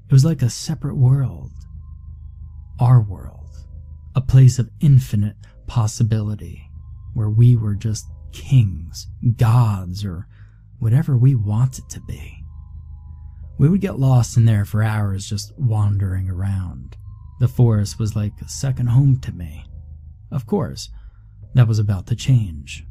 It 0.06 0.12
was 0.12 0.26
like 0.26 0.42
a 0.42 0.50
separate 0.50 0.96
world. 0.96 1.52
Our 2.80 3.02
world. 3.02 3.50
A 4.16 4.22
place 4.22 4.60
of 4.60 4.70
infinite 4.80 5.36
possibility 5.68 6.70
where 7.14 7.30
we 7.30 7.56
were 7.56 7.76
just 7.76 8.06
kings, 8.32 9.08
gods, 9.38 10.06
or 10.06 10.28
whatever 10.80 11.18
we 11.18 11.36
wanted 11.36 11.90
to 11.90 12.02
be. 12.02 12.44
We 13.58 13.70
would 13.70 13.82
get 13.82 14.00
lost 14.00 14.36
in 14.36 14.46
there 14.46 14.66
for 14.66 14.84
hours 14.84 15.30
just 15.30 15.58
wandering 15.58 16.30
around. 16.30 16.98
The 17.40 17.48
forest 17.48 17.98
was 17.98 18.16
like 18.16 18.34
a 18.42 18.50
second 18.50 18.88
home 18.88 19.20
to 19.22 19.32
me. 19.32 19.66
Of 20.32 20.46
course, 20.46 20.90
that 21.54 21.68
was 21.68 21.80
about 21.80 22.08
to 22.08 22.16
change. 22.16 22.86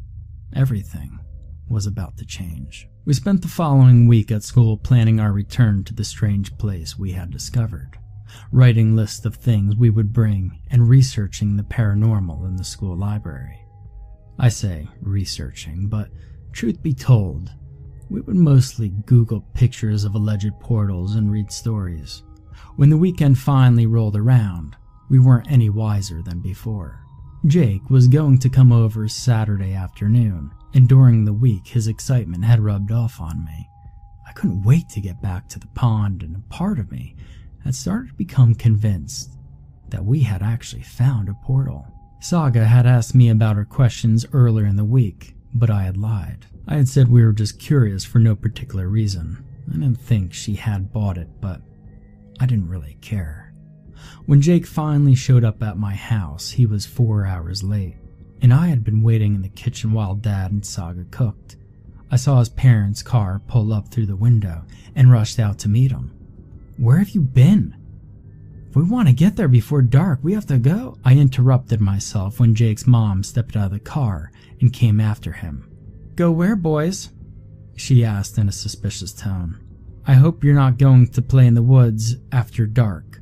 Everything 0.57 1.21
was 1.69 1.87
about 1.87 2.17
to 2.19 2.27
change. 2.27 2.89
We 3.05 3.15
spent 3.15 3.43
the 3.43 3.49
following 3.49 4.07
week 4.07 4.31
at 4.31 4.43
school 4.43 4.77
planning 4.77 5.21
our 5.21 5.33
return 5.33 5.85
to 5.85 5.95
the 5.95 6.05
strange 6.05 6.57
place 6.57 6.99
we 6.99 7.13
had 7.13 7.31
discovered, 7.31 7.99
writing 8.51 8.97
lists 8.97 9.25
of 9.25 9.37
things 9.37 9.77
we 9.77 9.91
would 9.91 10.13
bring, 10.13 10.61
and 10.71 10.89
researching 10.89 11.57
the 11.57 11.63
paranormal 11.63 12.47
in 12.47 12.57
the 12.57 12.65
school 12.65 12.97
library. 12.97 13.61
I 14.39 14.49
say 14.49 14.89
researching, 15.01 15.89
but 15.89 16.09
truth 16.53 16.83
be 16.83 16.95
told, 16.95 17.51
we 18.11 18.21
would 18.21 18.37
mostly 18.37 18.91
Google 19.07 19.41
pictures 19.55 20.05
of 20.05 20.15
alleged 20.15 20.53
portals 20.61 21.15
and 21.15 21.31
read 21.31 21.51
stories. 21.53 22.23
When 22.77 22.91
the 22.91 22.97
weekend 22.97 23.39
finally 23.39 23.87
rolled 23.87 24.17
around, 24.17 24.77
we 25.09 25.19
weren't 25.19 25.51
any 25.51 25.71
wiser 25.71 26.23
than 26.23 26.41
before. 26.41 27.01
Jake 27.47 27.91
was 27.91 28.09
going 28.09 28.39
to 28.39 28.49
come 28.49 28.73
over 28.73 29.07
Saturday 29.07 29.75
afternoon, 29.75 30.51
and 30.75 30.89
during 30.89 31.25
the 31.25 31.33
week 31.33 31.69
his 31.69 31.87
excitement 31.87 32.45
had 32.45 32.61
rubbed 32.61 32.91
off 32.91 33.21
on 33.21 33.45
me. 33.45 33.69
I 34.29 34.33
couldn't 34.33 34.65
wait 34.65 34.89
to 34.91 35.01
get 35.01 35.23
back 35.23 35.49
to 35.51 35.59
the 35.59 35.69
pond, 35.69 36.23
and 36.23 36.37
a 36.37 36.41
part 36.51 36.79
of 36.79 36.91
me 36.91 37.17
had 37.63 37.75
started 37.75 38.09
to 38.09 38.15
become 38.15 38.55
convinced 38.55 39.31
that 39.89 40.05
we 40.05 40.21
had 40.21 40.43
actually 40.43 40.83
found 40.83 41.29
a 41.29 41.35
portal. 41.45 41.87
Saga 42.21 42.65
had 42.65 42.87
asked 42.87 43.15
me 43.15 43.29
about 43.29 43.57
her 43.57 43.65
questions 43.65 44.27
earlier 44.33 44.67
in 44.67 44.77
the 44.77 44.85
week, 44.85 45.35
but 45.55 45.71
I 45.71 45.85
had 45.85 45.97
lied. 45.97 46.47
I 46.67 46.77
had 46.77 46.89
said 46.89 47.09
we 47.09 47.25
were 47.25 47.33
just 47.33 47.59
curious 47.59 48.05
for 48.05 48.19
no 48.19 48.35
particular 48.35 48.89
reason. 48.89 49.45
I 49.71 49.75
didn't 49.75 50.01
think 50.01 50.33
she 50.33 50.55
had 50.55 50.93
bought 50.93 51.19
it, 51.19 51.29
but 51.41 51.61
I 52.41 52.47
didn't 52.47 52.69
really 52.69 52.97
care. 53.01 53.55
When 54.27 54.41
Jake 54.41 54.67
finally 54.67 55.15
showed 55.15 55.45
up 55.45 55.63
at 55.63 55.79
my 55.79 55.95
house, 55.95 56.51
he 56.51 56.67
was 56.67 56.87
four 56.87 57.27
hours 57.27 57.63
late, 57.63 57.97
and 58.45 58.53
I 58.53 58.67
had 58.67 58.85
been 58.85 59.03
waiting 59.03 59.35
in 59.35 59.41
the 59.41 59.49
kitchen 59.49 59.95
while 59.95 60.15
Dad 60.15 60.51
and 60.51 60.67
Saga 60.67 61.07
cooked. 61.11 61.57
I 62.11 62.17
saw 62.17 62.41
his 62.41 62.51
parents' 62.51 63.03
car 63.03 63.41
pull 63.47 63.73
up 63.73 63.89
through 63.89 64.05
the 64.05 64.17
window 64.17 64.67
and 64.95 65.11
rushed 65.11 65.41
out 65.41 65.59
to 65.61 65.71
meet 65.71 65.91
him. 65.91 66.13
Where 66.77 66.99
have 66.99 67.09
you 67.11 67.23
been? 67.23 67.75
If 68.69 68.77
we 68.77 68.83
want 68.83 69.09
to 69.09 69.15
get 69.15 69.37
there 69.37 69.49
before 69.49 69.81
dark, 69.81 70.19
we 70.23 70.35
have 70.35 70.45
to 70.49 70.59
go. 70.59 70.99
I 71.07 71.15
interrupted 71.15 71.81
myself 71.81 72.39
when 72.39 72.55
Jake's 72.55 72.87
mom 72.87 73.23
stepped 73.23 73.57
out 73.57 73.69
of 73.69 73.73
the 73.73 73.79
car 73.81 74.31
and 74.61 74.71
came 74.71 75.01
after 75.01 75.33
him. 75.33 75.67
Go 76.15 76.31
where, 76.31 76.55
boys? 76.55 77.13
She 77.77 78.05
asked 78.05 78.37
in 78.37 78.47
a 78.47 78.53
suspicious 78.53 79.15
tone. 79.15 79.59
I 80.07 80.13
hope 80.15 80.45
you're 80.45 80.55
not 80.55 80.77
going 80.77 81.07
to 81.13 81.23
play 81.23 81.47
in 81.47 81.55
the 81.55 81.63
woods 81.63 82.17
after 82.31 82.67
dark. 82.67 83.21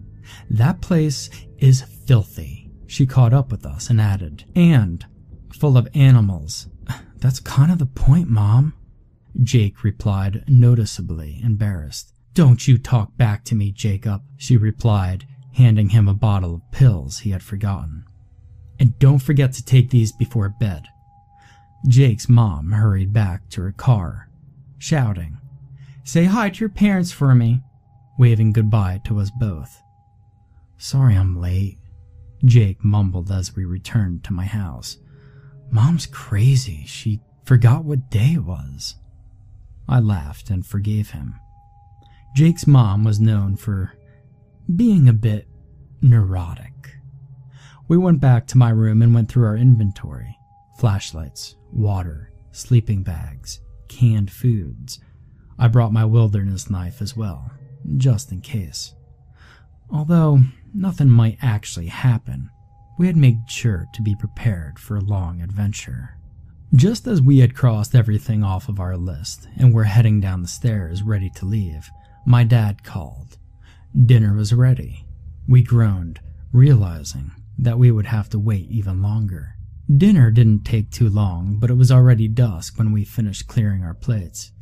That 0.51 0.81
place 0.81 1.31
is 1.59 1.83
filthy. 1.83 2.73
She 2.89 3.07
caught 3.07 3.33
up 3.33 3.53
with 3.53 3.65
us 3.65 3.89
and 3.89 4.01
added, 4.01 4.47
and 4.57 5.07
full 5.55 5.77
of 5.77 5.88
animals. 5.95 6.69
That's 7.19 7.41
kind 7.41 7.71
of 7.71 7.79
the 7.79 7.87
point, 7.87 8.29
Mom. 8.29 8.75
Jake 9.43 9.83
replied, 9.85 10.45
noticeably 10.49 11.41
embarrassed. 11.43 12.12
Don't 12.35 12.67
you 12.67 12.79
talk 12.79 13.17
back 13.17 13.45
to 13.45 13.55
me, 13.55 13.71
Jacob, 13.71 14.23
she 14.37 14.57
replied, 14.57 15.27
handing 15.55 15.91
him 15.91 16.09
a 16.09 16.15
bottle 16.15 16.55
of 16.55 16.71
pills 16.71 17.21
he 17.21 17.31
had 17.31 17.43
forgotten. 17.43 18.05
And 18.79 18.99
don't 18.99 19.19
forget 19.19 19.53
to 19.55 19.65
take 19.65 19.91
these 19.91 20.12
before 20.12 20.49
bed. 20.49 20.87
Jake's 21.87 22.29
mom 22.29 22.73
hurried 22.73 23.12
back 23.12 23.49
to 23.51 23.62
her 23.62 23.73
car, 23.73 24.29
shouting, 24.79 25.38
Say 26.05 26.25
hi 26.25 26.51
to 26.51 26.61
your 26.61 26.69
parents 26.69 27.12
for 27.12 27.35
me, 27.35 27.61
waving 28.19 28.53
goodbye 28.53 29.01
to 29.05 29.21
us 29.21 29.31
both. 29.31 29.81
Sorry 30.79 31.17
I'm 31.17 31.41
late, 31.41 31.79
Jake 32.45 32.85
mumbled 32.85 33.31
as 33.31 33.55
we 33.55 33.65
returned 33.65 34.25
to 34.25 34.33
my 34.33 34.47
house. 34.47 34.99
Mom's 35.73 36.05
crazy. 36.07 36.85
She 36.87 37.21
forgot 37.45 37.85
what 37.85 38.11
day 38.11 38.35
it 38.35 38.45
was. 38.45 38.97
I 39.89 40.01
laughed 40.01 40.51
and 40.51 40.65
forgave 40.65 41.11
him. 41.11 41.41
Jake's 42.37 42.67
mom 42.67 43.05
was 43.05 43.19
known 43.19 43.57
for 43.57 43.95
being 44.77 45.09
a 45.09 45.15
bit 45.15 45.49
neurotic. 46.03 46.97
We 47.89 47.97
went 47.97 48.21
back 48.21 48.47
to 48.49 48.59
my 48.59 48.71
room 48.71 49.01
and 49.01 49.15
went 49.15 49.31
through 49.31 49.47
our 49.47 49.57
inventory 49.57 50.37
flashlights, 50.79 51.57
water, 51.73 52.33
sleeping 52.51 53.03
bags, 53.03 53.61
canned 53.89 54.31
foods. 54.31 55.01
I 55.59 55.69
brought 55.69 55.93
my 55.93 56.05
wilderness 56.05 56.69
knife 56.69 57.01
as 57.01 57.17
well, 57.17 57.51
just 57.97 58.33
in 58.33 58.41
case. 58.41 58.95
Although 59.91 60.41
nothing 60.75 61.09
might 61.09 61.39
actually 61.41 61.87
happen, 61.87 62.51
we 63.03 63.09
had 63.09 63.17
made 63.17 63.51
sure 63.51 63.88
to 63.93 64.01
be 64.01 64.15
prepared 64.15 64.79
for 64.79 64.97
a 64.97 65.01
long 65.01 65.43
adventure. 65.43 66.17
Just 66.73 67.09
as 67.09 67.21
we 67.21 67.41
had 67.41 67.53
crossed 67.53 67.97
everything 67.97 68.45
off 68.45 68.69
of 68.69 68.79
our 68.79 68.97
list 68.97 69.49
and 69.57 69.75
were 69.75 69.83
heading 69.83 70.21
down 70.21 70.41
the 70.41 70.47
stairs 70.47 71.03
ready 71.03 71.29
to 71.31 71.45
leave, 71.45 71.91
my 72.25 72.45
dad 72.45 72.85
called. 72.85 73.38
Dinner 74.07 74.37
was 74.37 74.55
ready. 74.55 75.05
We 75.49 75.65
groaned, 75.65 76.21
realizing 76.53 77.33
that 77.59 77.77
we 77.77 77.91
would 77.91 78.07
have 78.07 78.29
to 78.29 78.38
wait 78.38 78.71
even 78.71 79.03
longer. 79.03 79.57
Dinner 79.93 80.31
didn't 80.31 80.62
take 80.62 80.93
too 80.93 81.09
long, 81.09 81.57
but 81.59 81.71
it 81.71 81.77
was 81.77 81.91
already 81.91 82.29
dusk 82.29 82.79
when 82.79 82.93
we 82.93 83.05
finished 83.05 83.49
clearing 83.49 83.83
our 83.83 83.95
plates. 83.95 84.53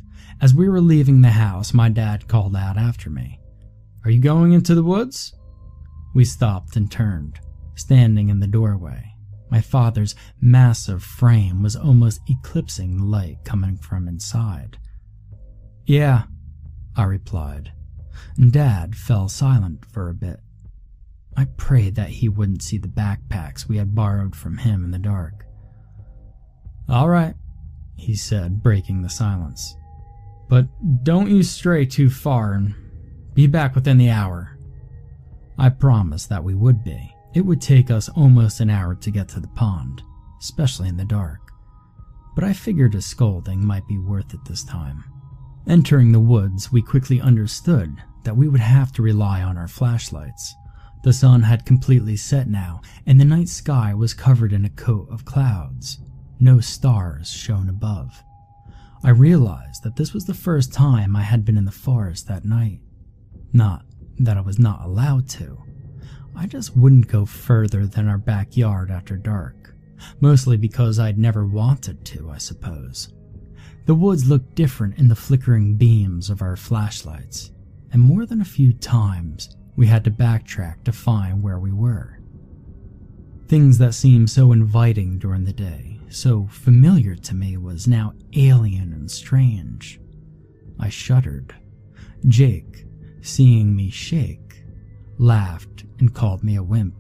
As 0.40 0.55
we 0.55 0.66
were 0.66 0.81
leaving 0.81 1.20
the 1.20 1.29
house, 1.29 1.74
my 1.74 1.90
dad 1.90 2.26
called 2.26 2.57
out 2.57 2.79
after 2.79 3.11
me. 3.11 3.38
Are 4.07 4.11
you 4.11 4.22
going 4.22 4.53
into 4.53 4.74
the 4.74 4.83
woods? 4.83 5.35
We 6.14 6.24
stopped 6.24 6.74
and 6.74 6.90
turned, 6.90 7.38
standing 7.81 8.29
in 8.29 8.40
the 8.40 8.47
doorway. 8.47 9.14
My 9.51 9.61
father's 9.61 10.14
massive 10.40 11.03
frame 11.03 11.62
was 11.62 11.75
almost 11.75 12.21
eclipsing 12.29 12.99
the 12.99 13.05
light 13.05 13.38
coming 13.45 13.77
from 13.77 14.07
inside. 14.07 14.79
Yeah, 15.87 16.25
I 16.97 17.05
replied, 17.05 17.73
and 18.37 18.53
Dad 18.53 18.95
fell 18.95 19.29
silent 19.29 19.85
for 19.85 20.09
a 20.09 20.14
bit. 20.14 20.38
I 21.37 21.47
prayed 21.57 21.97
that 21.97 22.11
he 22.11 22.29
wouldn't 22.29 22.62
see 22.62 22.79
the 22.79 22.87
backpacks 22.88 23.66
we 23.66 23.77
had 23.77 23.95
borrowed 23.95 24.37
from 24.37 24.59
him 24.59 24.85
in 24.85 24.90
the 24.90 24.99
dark. 24.99 25.47
All 26.88 27.09
right, 27.09 27.35
he 27.97 28.14
said, 28.14 28.62
breaking 28.62 29.03
the 29.03 29.09
silence. 29.09 29.77
But 30.49 30.66
don't 31.05 31.31
you 31.31 31.43
stray 31.43 31.87
too 31.87 32.11
far 32.11 32.55
and 32.55 32.75
be 33.35 33.47
back 33.47 33.75
within 33.75 33.99
the 33.99 34.11
hour. 34.11 34.59
I 35.59 35.69
promised 35.69 36.29
that 36.29 36.43
we 36.45 36.55
would 36.55 36.83
be. 36.85 37.14
It 37.33 37.43
would 37.43 37.61
take 37.61 37.90
us 37.90 38.09
almost 38.09 38.61
an 38.61 38.71
hour 38.71 38.95
to 38.97 39.11
get 39.11 39.29
to 39.31 39.40
the 39.40 39.49
pond, 39.49 40.03
especially 40.40 40.88
in 40.88 40.97
the 40.97 41.05
dark. 41.05 41.40
But 42.35 42.45
I 42.45 42.53
figured 42.53 42.95
a 42.95 43.03
scolding 43.03 43.64
might 43.64 43.87
be 43.87 43.99
worth 43.99 44.35
it 44.35 44.45
this 44.45 44.64
time. 44.64 45.05
Entering 45.69 46.11
the 46.11 46.21
woods, 46.21 46.73
we 46.73 46.83
quickly 46.83 47.21
understood 47.21 47.97
that 48.25 48.37
we 48.37 48.49
would 48.49 48.61
have 48.61 48.93
to 48.93 49.03
rely 49.03 49.43
on 49.43 49.57
our 49.57 49.69
flashlights. 49.69 50.55
The 51.03 51.12
sun 51.12 51.43
had 51.43 51.64
completely 51.64 52.16
set 52.16 52.49
now, 52.49 52.83
and 53.07 53.21
the 53.21 53.25
night 53.25 53.49
sky 53.49 53.95
was 53.95 54.12
covered 54.12 54.53
in 54.53 54.64
a 54.64 54.71
coat 54.71 55.09
of 55.11 55.25
clouds. 55.25 55.99
No 56.40 56.61
stars 56.61 57.31
shone 57.31 57.69
above. 57.69 58.23
I 59.05 59.11
realized 59.11 59.83
that 59.85 59.97
this 59.97 60.12
was 60.12 60.27
the 60.27 60.35
first 60.35 60.73
time 60.73 61.16
I 61.16 61.23
had 61.23 61.45
been 61.45 61.57
in 61.57 61.64
the 61.64 61.71
forest 61.71 62.29
that 62.29 62.45
night. 62.45 62.81
Not 63.53 63.85
that 64.19 64.37
I 64.37 64.40
was 64.40 64.59
not 64.59 64.85
allowed 64.85 65.29
to. 65.31 65.62
I 66.37 66.47
just 66.47 66.77
wouldn't 66.77 67.09
go 67.09 67.27
further 67.27 67.87
than 67.87 68.09
our 68.09 68.19
backyard 68.19 68.90
after 68.90 69.16
dark, 69.16 69.75
mostly 70.21 70.57
because 70.57 70.99
I'd 70.99 71.19
never 71.19 71.47
wanted 71.47 72.05
to, 72.07 72.31
I 72.31 72.38
suppose. 72.38 73.12
The 73.87 73.95
woods 73.95 74.29
looked 74.29 74.55
different 74.55 74.99
in 74.99 75.09
the 75.09 75.16
flickering 75.16 75.77
beams 75.77 76.31
of 76.31 76.43
our 76.43 76.57
flashlights, 76.57 77.51
and 77.93 78.01
more 78.01 78.27
than 78.27 78.40
a 78.40 78.45
few 78.45 78.73
times 78.73 79.57
we 79.77 79.87
had 79.87 80.05
to 80.05 80.11
backtrack 80.11 80.85
to 80.85 80.93
find 80.93 81.43
where 81.43 81.59
we 81.59 81.73
were. 81.73 82.21
Things 83.49 83.79
that 83.79 83.95
seemed 83.95 84.31
so 84.31 84.53
inviting 84.53 85.19
during 85.19 85.45
the 85.45 85.53
day, 85.53 85.99
so 86.09 86.47
familiar 86.51 87.16
to 87.16 87.35
me, 87.35 87.57
was 87.57 87.88
now 87.88 88.12
alien 88.37 88.93
and 88.93 89.11
strange. 89.11 90.01
I 90.79 90.88
shuddered. 90.88 91.55
Jake, 92.29 92.85
seeing 93.23 93.75
me 93.75 93.90
shake, 93.90 94.62
laughed 95.19 95.85
and 96.00 96.14
called 96.14 96.42
me 96.42 96.56
a 96.56 96.62
wimp. 96.62 96.94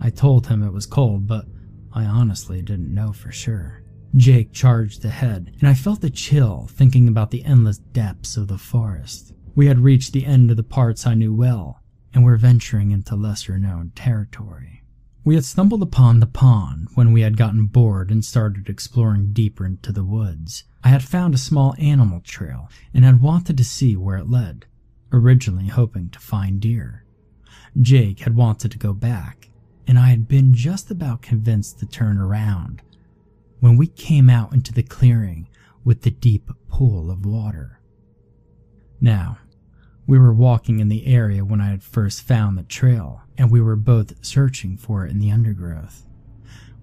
I 0.00 0.10
told 0.10 0.46
him 0.46 0.62
it 0.62 0.72
was 0.72 0.86
cold, 0.86 1.26
but 1.26 1.46
I 1.92 2.04
honestly 2.04 2.62
didn't 2.62 2.94
know 2.94 3.12
for 3.12 3.32
sure. 3.32 3.82
Jake 4.16 4.52
charged 4.52 5.04
ahead, 5.04 5.54
and 5.60 5.68
I 5.68 5.74
felt 5.74 6.04
a 6.04 6.10
chill 6.10 6.68
thinking 6.70 7.08
about 7.08 7.30
the 7.30 7.44
endless 7.44 7.78
depths 7.78 8.36
of 8.36 8.48
the 8.48 8.58
forest. 8.58 9.32
We 9.54 9.66
had 9.66 9.80
reached 9.80 10.12
the 10.12 10.26
end 10.26 10.50
of 10.50 10.56
the 10.56 10.62
parts 10.62 11.06
I 11.06 11.14
knew 11.14 11.34
well, 11.34 11.80
and 12.12 12.24
were 12.24 12.36
venturing 12.36 12.90
into 12.90 13.16
lesser 13.16 13.58
known 13.58 13.92
territory. 13.94 14.82
We 15.24 15.36
had 15.36 15.44
stumbled 15.44 15.82
upon 15.82 16.20
the 16.20 16.26
pond 16.26 16.88
when 16.94 17.12
we 17.12 17.20
had 17.20 17.36
gotten 17.36 17.66
bored 17.66 18.10
and 18.10 18.24
started 18.24 18.68
exploring 18.68 19.32
deeper 19.32 19.64
into 19.64 19.92
the 19.92 20.04
woods. 20.04 20.64
I 20.82 20.88
had 20.88 21.04
found 21.04 21.34
a 21.34 21.38
small 21.38 21.76
animal 21.78 22.20
trail 22.20 22.68
and 22.92 23.04
had 23.04 23.22
wanted 23.22 23.56
to 23.56 23.64
see 23.64 23.96
where 23.96 24.16
it 24.16 24.28
led, 24.28 24.66
originally 25.12 25.68
hoping 25.68 26.10
to 26.10 26.18
find 26.18 26.60
deer. 26.60 27.01
Jake 27.80 28.20
had 28.20 28.36
wanted 28.36 28.70
to 28.72 28.78
go 28.78 28.92
back, 28.92 29.48
and 29.86 29.98
I 29.98 30.08
had 30.10 30.28
been 30.28 30.54
just 30.54 30.90
about 30.90 31.22
convinced 31.22 31.78
to 31.78 31.86
turn 31.86 32.18
around 32.18 32.82
when 33.60 33.76
we 33.76 33.86
came 33.86 34.28
out 34.28 34.52
into 34.52 34.72
the 34.72 34.82
clearing 34.82 35.48
with 35.84 36.02
the 36.02 36.10
deep 36.10 36.50
pool 36.68 37.10
of 37.10 37.24
water. 37.24 37.80
Now, 39.00 39.38
we 40.06 40.18
were 40.18 40.32
walking 40.32 40.80
in 40.80 40.88
the 40.88 41.06
area 41.06 41.44
when 41.44 41.60
I 41.60 41.70
had 41.70 41.82
first 41.82 42.22
found 42.22 42.58
the 42.58 42.64
trail, 42.64 43.22
and 43.38 43.50
we 43.50 43.60
were 43.60 43.76
both 43.76 44.24
searching 44.24 44.76
for 44.76 45.06
it 45.06 45.10
in 45.10 45.18
the 45.18 45.30
undergrowth. 45.30 46.06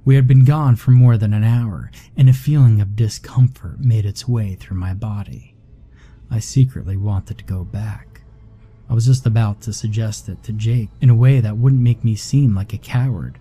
We 0.06 0.15
had 0.15 0.28
been 0.28 0.45
gone 0.45 0.75
for 0.75 0.91
more 0.91 1.17
than 1.17 1.34
an 1.34 1.43
hour, 1.43 1.91
and 2.17 2.28
a 2.30 2.34
feeling 2.34 2.82
of 2.82 2.95
discomfort 2.95 3.80
made 3.80 4.06
its 4.06 4.28
way 4.28 4.56
through 4.56 4.78
my 4.78 4.93
body. 4.93 5.56
I 6.32 6.39
secretly 6.39 6.97
wanted 6.97 7.38
to 7.38 7.43
go 7.43 7.63
back. 7.63 8.09
I 8.89 8.93
was 8.93 9.06
just 9.06 9.25
about 9.28 9.62
to 9.62 9.73
suggest 9.73 10.30
it 10.30 10.41
to 10.43 10.52
Jake 10.52 10.89
in 10.99 11.12
a 11.12 11.15
way 11.15 11.39
that 11.41 11.58
wouldn't 11.58 11.82
make 11.82 12.04
me 12.04 12.15
seem 12.15 12.56
like 12.56 12.73
a 12.73 12.78
coward 12.78 13.38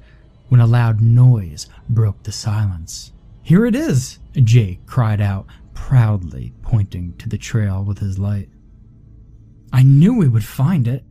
when 0.49 0.61
a 0.61 0.67
loud 0.67 1.01
noise 1.01 1.67
broke 1.89 2.23
the 2.23 2.33
silence. 2.33 3.13
Here 3.43 3.65
it 3.65 3.75
is, 3.75 4.19
Jake 4.35 4.85
cried 4.85 5.23
out, 5.23 5.47
proudly 5.73 6.53
pointing 6.61 7.15
to 7.15 7.29
the 7.29 7.39
trail 7.39 7.83
with 7.83 7.99
his 7.99 8.19
light. 8.19 8.51
I 9.73 9.83
knew 9.83 10.15
we 10.15 10.29
would 10.29 10.45
find 10.45 10.87
it. 10.87 11.05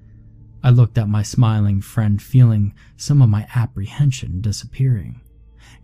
I 0.64 0.70
looked 0.70 0.98
at 0.98 1.10
my 1.10 1.24
smiling 1.24 1.82
friend, 1.82 2.22
feeling 2.22 2.76
some 2.96 3.22
of 3.22 3.30
my 3.30 3.48
apprehension 3.56 4.42
disappearing. 4.42 5.22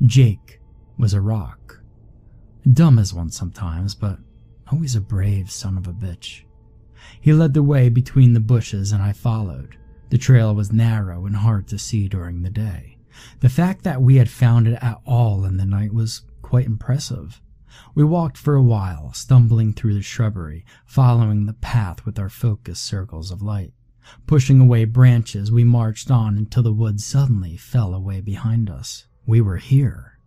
Jake 0.04 0.60
was 0.98 1.14
a 1.14 1.22
rock. 1.22 1.82
Dumb 2.72 3.00
as 3.00 3.14
one 3.14 3.30
sometimes, 3.30 3.96
but 3.96 4.20
always 4.72 4.96
a 4.96 5.02
brave 5.02 5.50
son 5.50 5.78
of 5.78 5.88
a 5.88 5.94
bitch. 5.94 6.44
He 7.20 7.34
led 7.34 7.54
the 7.54 7.64
way 7.64 7.90
between 7.90 8.34
the 8.34 8.40
bushes 8.40 8.92
and 8.92 9.02
I 9.02 9.14
followed. 9.14 9.78
The 10.10 10.18
trail 10.18 10.54
was 10.54 10.72
narrow 10.72 11.26
and 11.26 11.36
hard 11.38 11.68
to 11.70 11.80
see 11.80 12.08
during 12.08 12.42
the 12.42 12.50
day. 12.50 12.98
The 13.40 13.50
fact 13.50 13.84
that 13.84 14.02
we 14.02 14.16
had 14.16 14.30
found 14.30 14.68
it 14.68 14.78
at 14.82 15.00
all 15.06 15.46
in 15.46 15.58
the 15.58 15.66
night 15.66 15.94
was 15.94 16.22
quite 16.42 16.66
impressive. 16.66 17.42
We 17.96 18.04
walked 18.04 18.38
for 18.38 18.56
a 18.56 18.62
while, 18.62 19.14
stumbling 19.14 19.74
through 19.74 19.96
the 19.96 20.02
shrubbery, 20.02 20.66
following 20.86 21.46
the 21.46 21.54
path 21.54 22.06
with 22.06 22.20
our 22.20 22.30
focused 22.30 22.84
circles 22.84 23.32
of 23.32 23.42
light. 23.42 23.74
Pushing 24.28 24.60
away 24.60 24.86
branches, 24.86 25.52
we 25.52 25.64
marched 25.64 26.12
on 26.12 26.38
until 26.38 26.64
the 26.64 26.74
woods 26.74 27.06
suddenly 27.06 27.58
fell 27.58 27.94
away 27.94 28.22
behind 28.22 28.70
us. 28.70 29.06
We 29.26 29.42
were 29.42 29.58
here. 29.58 30.20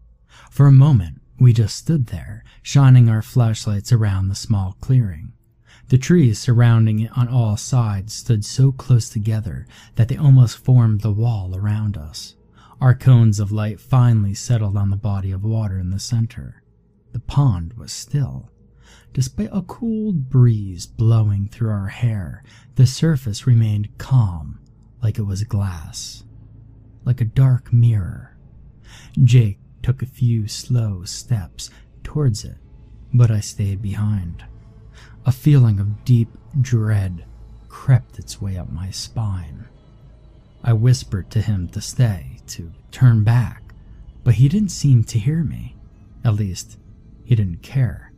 For 0.50 0.66
a 0.66 0.72
moment, 0.72 1.20
we 1.38 1.52
just 1.52 1.76
stood 1.76 2.06
there, 2.06 2.42
shining 2.62 3.08
our 3.08 3.22
flashlights 3.22 3.92
around 3.92 4.28
the 4.28 4.34
small 4.34 4.76
clearing. 4.80 5.32
The 5.88 5.98
trees 5.98 6.40
surrounding 6.40 6.98
it 6.98 7.16
on 7.16 7.28
all 7.28 7.56
sides 7.56 8.12
stood 8.12 8.44
so 8.44 8.72
close 8.72 9.08
together 9.08 9.66
that 9.94 10.08
they 10.08 10.16
almost 10.16 10.58
formed 10.58 11.00
the 11.00 11.12
wall 11.12 11.54
around 11.54 11.96
us. 11.96 12.34
Our 12.80 12.94
cones 12.94 13.38
of 13.38 13.52
light 13.52 13.80
finally 13.80 14.34
settled 14.34 14.76
on 14.76 14.90
the 14.90 14.96
body 14.96 15.30
of 15.30 15.44
water 15.44 15.78
in 15.78 15.90
the 15.90 16.00
center. 16.00 16.62
The 17.12 17.20
pond 17.20 17.74
was 17.74 17.92
still. 17.92 18.50
Despite 19.12 19.50
a 19.52 19.62
cool 19.62 20.12
breeze 20.12 20.86
blowing 20.86 21.48
through 21.48 21.70
our 21.70 21.88
hair, 21.88 22.42
the 22.74 22.86
surface 22.86 23.46
remained 23.46 23.96
calm, 23.96 24.58
like 25.02 25.18
it 25.18 25.22
was 25.22 25.44
glass, 25.44 26.24
like 27.04 27.20
a 27.20 27.24
dark 27.24 27.72
mirror. 27.72 28.36
Jake 29.22 29.60
took 29.82 30.02
a 30.02 30.06
few 30.06 30.48
slow 30.48 31.04
steps 31.04 31.70
towards 32.02 32.44
it, 32.44 32.56
but 33.14 33.30
I 33.30 33.40
stayed 33.40 33.80
behind. 33.80 34.44
A 35.26 35.32
feeling 35.32 35.80
of 35.80 36.04
deep 36.04 36.28
dread 36.60 37.24
crept 37.68 38.20
its 38.20 38.40
way 38.40 38.56
up 38.56 38.70
my 38.70 38.90
spine. 38.90 39.66
I 40.62 40.72
whispered 40.72 41.30
to 41.32 41.40
him 41.40 41.66
to 41.70 41.80
stay, 41.80 42.38
to 42.46 42.72
turn 42.92 43.24
back, 43.24 43.74
but 44.22 44.34
he 44.34 44.48
didn't 44.48 44.68
seem 44.68 45.02
to 45.04 45.18
hear 45.18 45.42
me. 45.42 45.76
At 46.24 46.36
least, 46.36 46.78
he 47.24 47.34
didn't 47.34 47.62
care. 47.62 48.12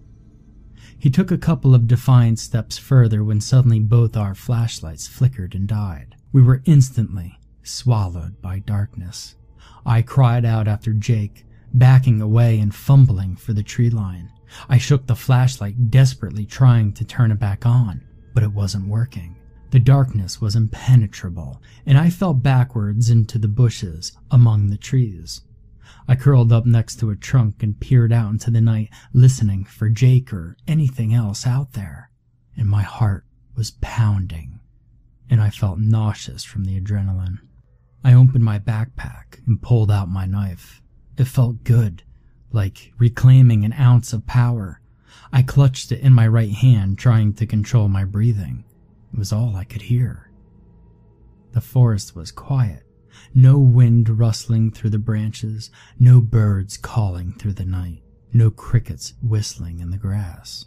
He 0.99 1.09
took 1.09 1.31
a 1.31 1.39
couple 1.39 1.75
of 1.75 1.89
defiant 1.89 2.41
steps 2.41 2.77
further 2.77 3.25
when 3.25 3.41
suddenly 3.41 3.81
both 3.81 4.15
our 4.15 4.35
flashlights 4.35 5.07
flickered 5.07 5.55
and 5.55 5.67
died. 5.67 6.15
We 6.31 6.43
were 6.43 6.63
instantly 6.67 7.39
swallowed 7.63 8.43
by 8.43 8.59
darkness. 8.59 9.35
I 9.87 10.03
cried 10.03 10.45
out 10.45 10.69
after 10.69 10.93
Jake, 10.93 11.47
backing 11.75 12.21
away 12.21 12.59
and 12.59 12.75
fumbling 12.75 13.37
for 13.37 13.53
the 13.53 13.63
tree 13.63 13.91
line. 13.91 14.31
I 14.69 14.79
shook 14.79 15.07
the 15.07 15.15
flashlight, 15.15 15.91
desperately 15.91 16.47
trying 16.47 16.93
to 16.95 17.05
turn 17.05 17.31
it 17.31 17.39
back 17.39 17.67
on, 17.67 18.03
but 18.35 18.43
it 18.43 18.53
wasn't 18.53 18.89
working. 18.89 19.37
The 19.71 19.79
darkness 19.79 20.41
was 20.41 20.57
impenetrable, 20.57 21.61
and 21.85 21.99
I 21.99 22.09
fell 22.09 22.33
backwards 22.33 23.11
into 23.11 23.39
the 23.39 23.49
bushes 23.49 24.17
among 24.31 24.71
the 24.71 24.79
trees. 24.79 25.43
I 26.07 26.17
curled 26.17 26.53
up 26.53 26.65
next 26.65 26.97
to 27.01 27.11
a 27.11 27.17
trunk 27.17 27.63
and 27.63 27.79
peered 27.79 28.13
out 28.13 28.31
into 28.31 28.51
the 28.51 28.63
night, 28.63 28.89
listening 29.13 29.65
for 29.65 29.91
Jake 29.91 30.33
or 30.33 30.57
anything 30.67 31.13
else 31.13 31.47
out 31.47 31.75
there. 31.75 32.11
And 32.57 32.67
my 32.67 32.83
heart 32.83 33.25
was 33.55 33.73
pounding, 33.83 34.61
and 35.29 35.43
I 35.43 35.51
felt 35.51 35.79
nauseous 35.79 36.45
from 36.45 36.65
the 36.65 36.81
adrenaline. 36.81 37.39
I 38.03 38.15
opened 38.15 38.45
my 38.45 38.59
backpack 38.59 39.47
and 39.47 39.61
pulled 39.61 39.91
out 39.91 40.09
my 40.09 40.25
knife. 40.25 40.81
It 41.19 41.27
felt 41.27 41.65
good, 41.65 42.05
like 42.53 42.93
reclaiming 42.97 43.65
an 43.65 43.73
ounce 43.73 44.13
of 44.13 44.27
power. 44.27 44.81
I 45.33 45.43
clutched 45.43 45.91
it 45.91 46.01
in 46.01 46.13
my 46.13 46.29
right 46.29 46.53
hand, 46.53 46.97
trying 46.97 47.35
to 47.35 47.47
control 47.47 47.89
my 47.89 48.05
breathing. 48.05 48.65
It 49.13 49.19
was 49.19 49.33
all 49.33 49.57
I 49.57 49.65
could 49.65 49.83
hear. 49.83 50.31
The 51.53 51.61
forest 51.61 52.15
was 52.15 52.31
quiet, 52.31 52.85
no 53.35 53.59
wind 53.59 54.09
rustling 54.09 54.71
through 54.71 54.91
the 54.91 54.99
branches, 54.99 55.73
no 55.99 56.21
birds 56.21 56.77
calling 56.77 57.33
through 57.33 57.55
the 57.55 57.65
night, 57.65 58.03
no 58.33 58.53
crickets 58.53 59.15
whistling 59.21 59.81
in 59.81 59.91
the 59.91 59.99
grass. 59.99 60.67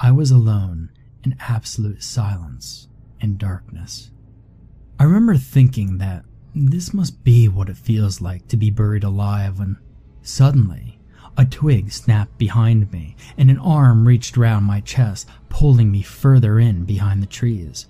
I 0.00 0.10
was 0.10 0.32
alone 0.32 0.90
in 1.22 1.36
absolute 1.38 2.02
silence 2.02 2.88
and 3.20 3.38
darkness. 3.38 4.10
I 4.98 5.04
remember 5.04 5.36
thinking 5.36 5.98
that 5.98 6.24
this 6.56 6.94
must 6.94 7.22
be 7.22 7.48
what 7.48 7.68
it 7.68 7.76
feels 7.76 8.22
like 8.22 8.48
to 8.48 8.56
be 8.56 8.70
buried 8.70 9.04
alive 9.04 9.58
when 9.58 9.76
suddenly 10.22 10.98
a 11.36 11.44
twig 11.44 11.92
snapped 11.92 12.38
behind 12.38 12.90
me 12.90 13.14
and 13.36 13.50
an 13.50 13.58
arm 13.58 14.08
reached 14.08 14.38
round 14.38 14.64
my 14.64 14.80
chest, 14.80 15.28
pulling 15.50 15.90
me 15.90 16.00
further 16.00 16.58
in 16.58 16.84
behind 16.84 17.22
the 17.22 17.26
trees. 17.26 17.86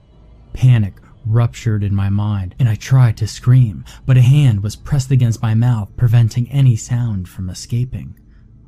Panic 0.53 0.95
ruptured 1.25 1.85
in 1.85 1.95
my 1.95 2.09
mind, 2.09 2.57
and 2.59 2.69
I 2.69 2.75
tried 2.75 3.17
to 3.19 3.29
scream, 3.29 3.85
but 4.05 4.17
a 4.17 4.23
hand 4.23 4.63
was 4.65 4.75
pressed 4.75 5.13
against 5.13 5.43
my 5.43 5.55
mouth, 5.55 5.97
preventing 5.97 6.51
any 6.51 6.75
sound 6.75 7.29
from 7.29 7.49
escaping. 7.49 8.19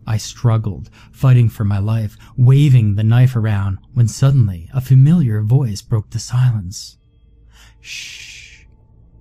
I 0.07 0.17
struggled, 0.17 0.91
fighting 1.13 1.49
for 1.49 1.65
my 1.65 1.79
life, 1.79 2.17
waving 2.37 2.95
the 2.95 3.05
knife 3.05 3.37
around, 3.37 3.79
when 3.95 4.09
suddenly 4.09 4.71
a 4.73 4.81
familiar 4.81 5.43
voice 5.43 5.83
broke 5.83 6.11
the 6.11 6.19
silence. 6.19 6.99
Shh. 7.81 8.48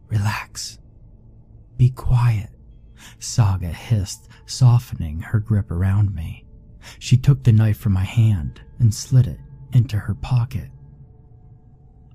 Relax. 0.08 0.80
Be 1.78 1.90
quiet. 1.90 2.50
Saga 3.20 3.68
hissed, 3.68 4.28
softening 4.46 5.20
her 5.20 5.40
grip 5.40 5.72
around 5.72 6.14
me. 6.14 6.46
She 7.00 7.18
took 7.18 7.44
the 7.44 7.52
knife 7.52 7.78
from 7.78 7.94
my 7.94 8.04
hand 8.04 8.62
and 8.80 8.94
slid 8.94 9.28
it 9.28 9.40
into 9.74 9.98
her 9.98 10.16
pocket. 10.16 10.70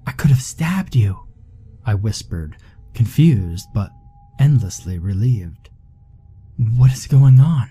I 0.07 0.13
could 0.13 0.31
have 0.31 0.43
stabbed 0.43 0.97
you, 0.97 1.27
I 1.85 1.95
whispered, 1.95 2.57
confused 2.95 3.69
but 3.75 3.91
endlessly 4.41 4.99
relieved. 4.99 5.71
What 6.57 6.93
is 6.93 7.07
going 7.07 7.39
on? 7.41 7.69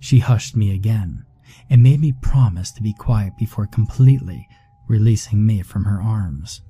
She 0.00 0.18
hushed 0.18 0.56
me 0.56 0.74
again 0.74 1.24
and 1.70 1.82
made 1.82 2.00
me 2.00 2.12
promise 2.22 2.72
to 2.72 2.82
be 2.82 2.92
quiet 2.94 3.36
before 3.38 3.66
completely 3.66 4.48
releasing 4.88 5.46
me 5.46 5.62
from 5.62 5.84
her 5.84 6.02
arms. 6.02 6.62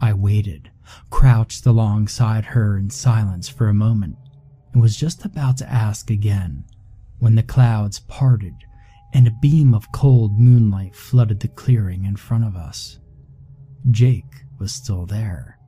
I 0.00 0.12
waited, 0.12 0.70
crouched 1.10 1.66
alongside 1.66 2.44
her 2.44 2.76
in 2.76 2.90
silence 2.90 3.48
for 3.48 3.68
a 3.68 3.74
moment, 3.74 4.16
and 4.72 4.82
was 4.82 4.96
just 4.96 5.24
about 5.24 5.56
to 5.58 5.70
ask 5.70 6.10
again 6.10 6.64
when 7.18 7.34
the 7.34 7.42
clouds 7.42 8.00
parted 8.00 8.54
and 9.12 9.26
a 9.26 9.38
beam 9.40 9.72
of 9.74 9.92
cold 9.92 10.38
moonlight 10.38 10.94
flooded 10.94 11.40
the 11.40 11.48
clearing 11.48 12.04
in 12.04 12.16
front 12.16 12.44
of 12.44 12.56
us. 12.56 12.98
Jake 13.90 14.44
was 14.58 14.72
still 14.72 15.06
there. 15.06 15.58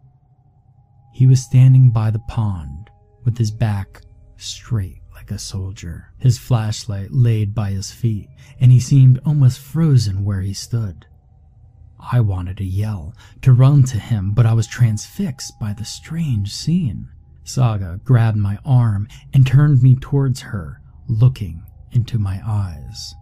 He 1.13 1.27
was 1.27 1.43
standing 1.43 1.91
by 1.91 2.11
the 2.11 2.19
pond 2.29 2.91
with 3.25 3.39
his 3.39 3.51
back 3.51 4.03
straight 4.37 5.03
like 5.15 5.31
a 5.31 5.39
soldier, 5.39 6.13
his 6.19 6.39
flashlight 6.39 7.11
laid 7.11 7.55
by 7.55 7.71
his 7.71 7.91
feet, 7.91 8.29
and 8.61 8.71
he 8.71 8.81
seemed 8.81 9.21
almost 9.25 9.59
frozen 9.59 10.25
where 10.25 10.43
he 10.43 10.55
stood. 10.55 11.07
I 12.01 12.21
wanted 12.21 12.57
to 12.59 12.65
yell, 12.65 13.15
to 13.43 13.53
run 13.53 13.83
to 13.85 13.99
him, 13.99 14.33
but 14.33 14.47
I 14.47 14.53
was 14.53 14.67
transfixed 14.67 15.59
by 15.59 15.73
the 15.73 15.85
strange 15.85 16.55
scene. 16.55 17.09
Saga 17.45 18.01
grabbed 18.05 18.37
my 18.37 18.59
arm 18.65 19.09
and 19.33 19.47
turned 19.47 19.83
me 19.83 19.97
towards 19.97 20.41
her, 20.43 20.81
looking 21.09 21.65
into 21.93 22.19
my 22.19 22.41
eyes. 22.47 23.15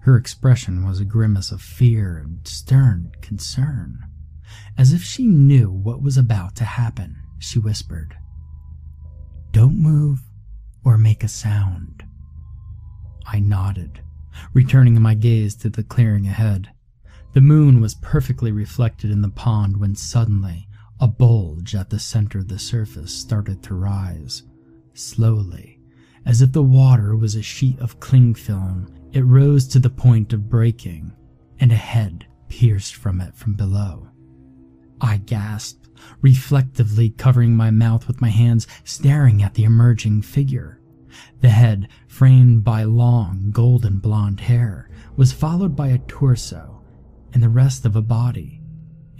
Her 0.00 0.16
expression 0.16 0.86
was 0.86 1.00
a 1.00 1.04
grimace 1.04 1.52
of 1.52 1.60
fear 1.60 2.16
and 2.16 2.46
stern 2.46 3.12
concern. 3.20 3.98
As 4.76 4.92
if 4.92 5.02
she 5.02 5.26
knew 5.26 5.70
what 5.70 6.02
was 6.02 6.16
about 6.16 6.56
to 6.56 6.64
happen, 6.64 7.18
she 7.38 7.58
whispered, 7.58 8.16
Don't 9.52 9.78
move 9.78 10.20
or 10.84 10.96
make 10.96 11.22
a 11.22 11.28
sound. 11.28 12.04
I 13.26 13.40
nodded, 13.40 14.00
returning 14.54 15.00
my 15.00 15.14
gaze 15.14 15.54
to 15.56 15.68
the 15.68 15.82
clearing 15.82 16.26
ahead. 16.26 16.70
The 17.34 17.40
moon 17.42 17.80
was 17.80 17.94
perfectly 17.94 18.52
reflected 18.52 19.10
in 19.10 19.20
the 19.20 19.28
pond 19.28 19.76
when 19.76 19.94
suddenly 19.94 20.66
a 20.98 21.06
bulge 21.06 21.74
at 21.74 21.90
the 21.90 21.98
center 21.98 22.38
of 22.38 22.48
the 22.48 22.58
surface 22.58 23.12
started 23.12 23.62
to 23.64 23.74
rise. 23.74 24.42
Slowly, 24.94 25.80
as 26.24 26.42
if 26.42 26.52
the 26.52 26.62
water 26.62 27.14
was 27.14 27.34
a 27.34 27.42
sheet 27.42 27.78
of 27.80 28.00
cling 28.00 28.34
film, 28.34 28.92
it 29.12 29.24
rose 29.24 29.68
to 29.68 29.78
the 29.78 29.90
point 29.90 30.32
of 30.32 30.48
breaking, 30.48 31.12
and 31.60 31.70
a 31.70 31.76
head 31.76 32.26
pierced 32.48 32.94
from 32.94 33.20
it 33.20 33.36
from 33.36 33.54
below. 33.54 34.08
I 35.00 35.18
gasped, 35.18 35.88
reflectively 36.22 37.10
covering 37.10 37.54
my 37.54 37.70
mouth 37.70 38.08
with 38.08 38.20
my 38.20 38.30
hands, 38.30 38.66
staring 38.84 39.42
at 39.42 39.54
the 39.54 39.64
emerging 39.64 40.22
figure. 40.22 40.80
The 41.40 41.50
head, 41.50 41.88
framed 42.08 42.64
by 42.64 42.84
long, 42.84 43.50
golden 43.52 43.98
blonde 43.98 44.40
hair, 44.40 44.90
was 45.16 45.32
followed 45.32 45.76
by 45.76 45.88
a 45.88 45.98
torso 45.98 46.77
and 47.38 47.42
the 47.44 47.48
rest 47.48 47.86
of 47.86 47.94
a 47.94 48.02
body, 48.02 48.60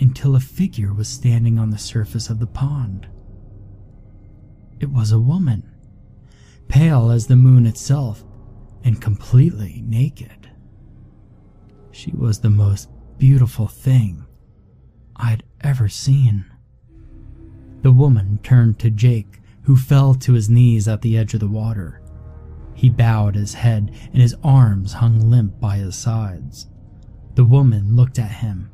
until 0.01 0.35
a 0.35 0.41
figure 0.41 0.93
was 0.93 1.09
standing 1.09 1.57
on 1.57 1.71
the 1.71 1.79
surface 1.79 2.29
of 2.29 2.41
the 2.41 2.49
pond. 2.49 3.07
It 4.81 4.91
was 4.91 5.13
a 5.13 5.21
woman, 5.21 5.71
pale 6.67 7.13
as 7.13 7.29
the 7.29 7.37
moon 7.37 7.65
itself, 7.65 8.25
and 8.83 9.01
completely 9.01 9.85
naked. 9.87 10.51
She 11.93 12.11
was 12.11 12.41
the 12.41 12.51
most 12.51 12.89
beautiful 13.19 13.69
thing 13.69 14.27
I'd 15.15 15.45
ever 15.61 15.89
seen. 15.89 16.45
The 17.83 17.93
woman 17.93 18.41
turned 18.43 18.81
to 18.81 18.91
Jake, 18.91 19.39
who 19.63 19.77
fell 19.77 20.17
to 20.17 20.33
his 20.33 20.51
knees 20.51 20.89
at 20.89 21.03
the 21.03 21.17
edge 21.17 21.35
of 21.35 21.41
the 21.41 21.47
water. 21.47 22.03
He 22.75 22.91
bowed 22.91 23.37
his 23.37 23.55
head 23.55 23.93
and 24.13 24.21
his 24.21 24.35
arms 24.43 24.95
hung 24.95 25.31
limp 25.31 25.61
by 25.61 25.77
his 25.77 25.95
sides. 25.95 26.67
The 27.39 27.45
woman 27.45 27.95
looked 27.95 28.19
at 28.19 28.33
him 28.33 28.69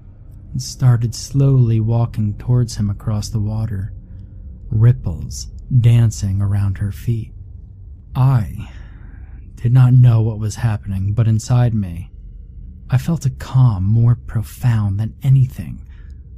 and 0.50 0.62
started 0.62 1.14
slowly 1.14 1.80
walking 1.80 2.32
towards 2.38 2.76
him 2.76 2.88
across 2.88 3.28
the 3.28 3.38
water, 3.38 3.92
ripples 4.70 5.48
dancing 5.82 6.40
around 6.40 6.78
her 6.78 6.90
feet. 6.90 7.34
I 8.14 8.70
did 9.56 9.74
not 9.74 9.92
know 9.92 10.22
what 10.22 10.38
was 10.38 10.54
happening, 10.54 11.12
but 11.12 11.28
inside 11.28 11.74
me, 11.74 12.10
I 12.88 12.96
felt 12.96 13.26
a 13.26 13.30
calm 13.30 13.84
more 13.84 14.14
profound 14.14 14.98
than 14.98 15.14
anything 15.22 15.86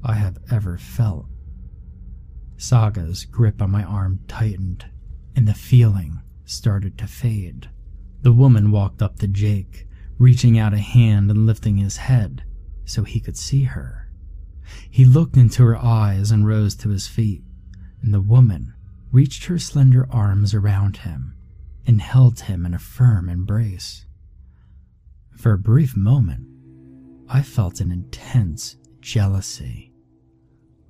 I 0.03 0.15
have 0.15 0.39
ever 0.51 0.79
felt. 0.79 1.27
Saga's 2.57 3.25
grip 3.25 3.63
on 3.63 3.71
my 3.71 3.85
arm 3.85 4.19
tightened, 4.27 4.85
and 5.37 5.47
the 5.47 5.55
feeling 5.55 6.23
started 6.45 6.99
to 6.99 7.07
fade. 7.07 7.71
The 8.23 8.33
woman 8.33 8.73
walked 8.73 9.01
up 9.01 9.21
to 9.21 9.29
Jake, 9.29 9.86
reaching 10.19 10.59
out 10.59 10.75
a 10.75 10.79
hand 10.79 11.31
and 11.31 11.47
lifting 11.47 11.77
his 11.77 11.99
head 11.99 12.45
so 12.85 13.03
he 13.03 13.21
could 13.21 13.37
see 13.37 13.65
her. 13.65 14.09
He 14.91 15.05
looked 15.05 15.37
into 15.37 15.65
her 15.65 15.77
eyes 15.77 16.31
and 16.31 16.47
rose 16.47 16.75
to 16.77 16.89
his 16.89 17.07
feet, 17.07 17.43
and 18.03 18.13
the 18.13 18.21
woman 18.21 18.75
reached 19.13 19.45
her 19.45 19.59
slender 19.59 20.07
arms 20.11 20.55
around 20.55 20.99
him 20.99 21.37
and 21.87 22.01
held 22.01 22.41
him 22.41 22.67
in 22.67 22.75
a 22.75 22.79
firm 22.79 23.29
embrace. 23.29 24.07
For 25.37 25.53
a 25.53 25.59
brief 25.59 25.97
moment, 25.97 26.47
I 27.29 27.43
felt 27.43 27.81
an 27.81 27.93
intense 27.93 28.77
jealousy. 29.01 29.93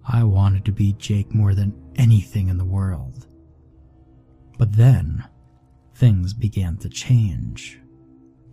I 0.09 0.23
wanted 0.23 0.65
to 0.67 0.73
be 0.73 0.93
Jake 0.95 1.35
more 1.35 1.55
than 1.55 1.75
anything 1.97 2.49
in 2.49 2.59
the 2.59 2.65
world. 2.65 3.27
But 4.57 4.77
then, 4.77 5.25
things 5.95 6.33
began 6.33 6.77
to 6.79 6.89
change. 6.89 7.81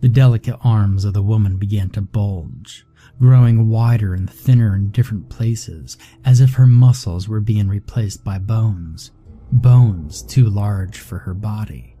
The 0.04 0.10
delicate 0.10 0.58
arms 0.60 1.06
of 1.06 1.14
the 1.14 1.22
woman 1.22 1.56
began 1.56 1.88
to 1.92 2.02
bulge, 2.02 2.86
growing 3.18 3.70
wider 3.70 4.12
and 4.12 4.28
thinner 4.28 4.76
in 4.76 4.90
different 4.90 5.30
places, 5.30 5.96
as 6.26 6.42
if 6.42 6.52
her 6.52 6.66
muscles 6.66 7.26
were 7.26 7.40
being 7.40 7.68
replaced 7.68 8.22
by 8.22 8.38
bones, 8.38 9.12
bones 9.50 10.20
too 10.20 10.50
large 10.50 10.98
for 10.98 11.20
her 11.20 11.32
body. 11.32 11.96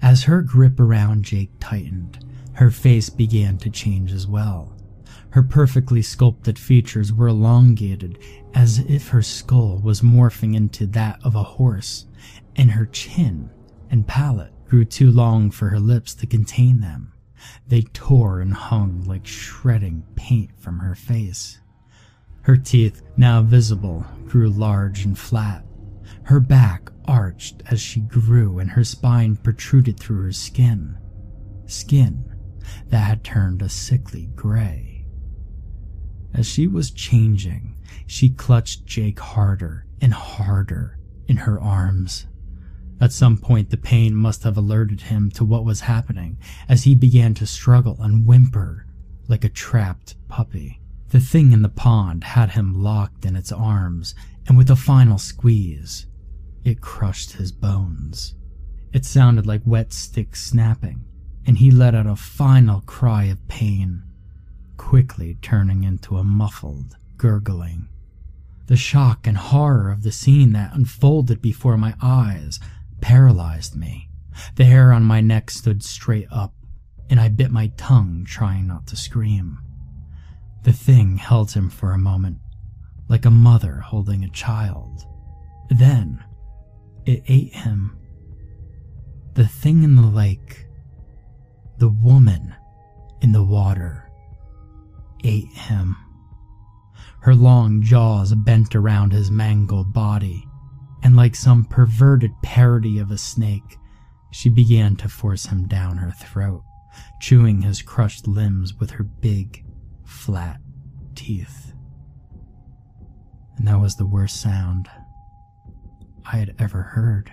As 0.00 0.22
her 0.22 0.40
grip 0.40 0.78
around 0.78 1.24
Jake 1.24 1.50
tightened, 1.58 2.24
her 2.52 2.70
face 2.70 3.10
began 3.10 3.58
to 3.58 3.70
change 3.70 4.12
as 4.12 4.28
well. 4.28 4.76
Her 5.30 5.42
perfectly 5.42 6.00
sculpted 6.00 6.60
features 6.60 7.12
were 7.12 7.26
elongated 7.26 8.20
as 8.54 8.78
if 8.88 9.08
her 9.08 9.22
skull 9.22 9.80
was 9.80 10.00
morphing 10.00 10.54
into 10.54 10.86
that 10.86 11.18
of 11.24 11.34
a 11.34 11.42
horse, 11.42 12.06
and 12.54 12.70
her 12.70 12.86
chin 12.86 13.50
and 13.90 14.06
palate 14.06 14.52
grew 14.68 14.84
too 14.84 15.10
long 15.10 15.50
for 15.50 15.70
her 15.70 15.80
lips 15.80 16.14
to 16.14 16.24
contain 16.24 16.80
them. 16.82 17.14
They 17.66 17.82
tore 17.82 18.40
and 18.40 18.52
hung 18.52 19.04
like 19.04 19.26
shredding 19.26 20.04
paint 20.16 20.58
from 20.58 20.78
her 20.78 20.94
face. 20.94 21.60
Her 22.42 22.56
teeth, 22.56 23.02
now 23.16 23.42
visible, 23.42 24.06
grew 24.26 24.48
large 24.48 25.04
and 25.04 25.18
flat. 25.18 25.64
Her 26.24 26.40
back 26.40 26.90
arched 27.04 27.62
as 27.70 27.80
she 27.80 28.00
grew 28.00 28.58
and 28.58 28.70
her 28.70 28.84
spine 28.84 29.36
protruded 29.36 29.98
through 29.98 30.22
her 30.22 30.32
skin. 30.32 30.96
Skin 31.66 32.24
that 32.88 33.06
had 33.06 33.24
turned 33.24 33.62
a 33.62 33.68
sickly 33.68 34.30
gray. 34.34 35.06
As 36.34 36.46
she 36.46 36.66
was 36.66 36.90
changing, 36.90 37.76
she 38.06 38.28
clutched 38.28 38.86
Jake 38.86 39.18
harder 39.18 39.86
and 40.00 40.12
harder 40.12 40.98
in 41.26 41.38
her 41.38 41.60
arms. 41.60 42.26
At 43.00 43.12
some 43.12 43.36
point, 43.36 43.70
the 43.70 43.76
pain 43.76 44.14
must 44.14 44.42
have 44.42 44.56
alerted 44.56 45.02
him 45.02 45.30
to 45.32 45.44
what 45.44 45.64
was 45.64 45.82
happening 45.82 46.38
as 46.68 46.84
he 46.84 46.94
began 46.94 47.34
to 47.34 47.46
struggle 47.46 47.96
and 48.00 48.26
whimper 48.26 48.86
like 49.28 49.44
a 49.44 49.48
trapped 49.48 50.16
puppy. 50.28 50.80
The 51.10 51.20
thing 51.20 51.52
in 51.52 51.62
the 51.62 51.68
pond 51.68 52.24
had 52.24 52.50
him 52.50 52.82
locked 52.82 53.24
in 53.24 53.36
its 53.36 53.52
arms, 53.52 54.14
and 54.46 54.58
with 54.58 54.70
a 54.70 54.76
final 54.76 55.18
squeeze, 55.18 56.06
it 56.64 56.80
crushed 56.80 57.32
his 57.32 57.52
bones. 57.52 58.34
It 58.92 59.04
sounded 59.04 59.46
like 59.46 59.62
wet 59.64 59.92
sticks 59.92 60.44
snapping, 60.44 61.04
and 61.46 61.58
he 61.58 61.70
let 61.70 61.94
out 61.94 62.06
a 62.06 62.16
final 62.16 62.80
cry 62.80 63.24
of 63.24 63.46
pain, 63.48 64.02
quickly 64.76 65.38
turning 65.40 65.84
into 65.84 66.16
a 66.16 66.24
muffled 66.24 66.96
gurgling. 67.16 67.88
The 68.66 68.76
shock 68.76 69.26
and 69.26 69.36
horror 69.36 69.90
of 69.90 70.02
the 70.02 70.12
scene 70.12 70.52
that 70.52 70.74
unfolded 70.74 71.40
before 71.40 71.78
my 71.78 71.94
eyes 72.02 72.60
paralyzed 73.00 73.76
me. 73.76 74.08
The 74.56 74.64
hair 74.64 74.92
on 74.92 75.04
my 75.04 75.20
neck 75.20 75.50
stood 75.50 75.82
straight 75.82 76.28
up, 76.30 76.54
and 77.10 77.18
I 77.20 77.28
bit 77.28 77.50
my 77.50 77.68
tongue 77.76 78.24
trying 78.26 78.66
not 78.66 78.86
to 78.88 78.96
scream. 78.96 79.58
The 80.64 80.72
thing 80.72 81.16
held 81.16 81.52
him 81.52 81.70
for 81.70 81.92
a 81.92 81.98
moment, 81.98 82.38
like 83.08 83.24
a 83.24 83.30
mother 83.30 83.80
holding 83.80 84.24
a 84.24 84.28
child. 84.30 85.04
Then, 85.70 86.22
it 87.06 87.22
ate 87.28 87.54
him, 87.54 87.96
The 89.34 89.46
thing 89.46 89.82
in 89.82 89.96
the 89.96 90.02
lake, 90.02 90.66
the 91.78 91.88
woman 91.88 92.54
in 93.20 93.32
the 93.32 93.44
water, 93.44 94.10
ate 95.24 95.52
him. 95.52 95.96
Her 97.20 97.34
long 97.34 97.82
jaws 97.82 98.34
bent 98.34 98.74
around 98.74 99.12
his 99.12 99.30
mangled 99.30 99.92
body, 99.92 100.47
and 101.02 101.16
like 101.16 101.34
some 101.34 101.64
perverted 101.64 102.32
parody 102.42 102.98
of 102.98 103.10
a 103.10 103.18
snake, 103.18 103.78
she 104.30 104.48
began 104.48 104.96
to 104.96 105.08
force 105.08 105.46
him 105.46 105.66
down 105.66 105.96
her 105.98 106.10
throat, 106.10 106.62
chewing 107.20 107.62
his 107.62 107.82
crushed 107.82 108.26
limbs 108.26 108.74
with 108.74 108.90
her 108.90 109.04
big, 109.04 109.64
flat 110.04 110.60
teeth. 111.14 111.72
And 113.56 113.66
that 113.66 113.80
was 113.80 113.96
the 113.96 114.06
worst 114.06 114.40
sound 114.40 114.88
I 116.30 116.36
had 116.36 116.54
ever 116.58 116.82
heard. 116.82 117.32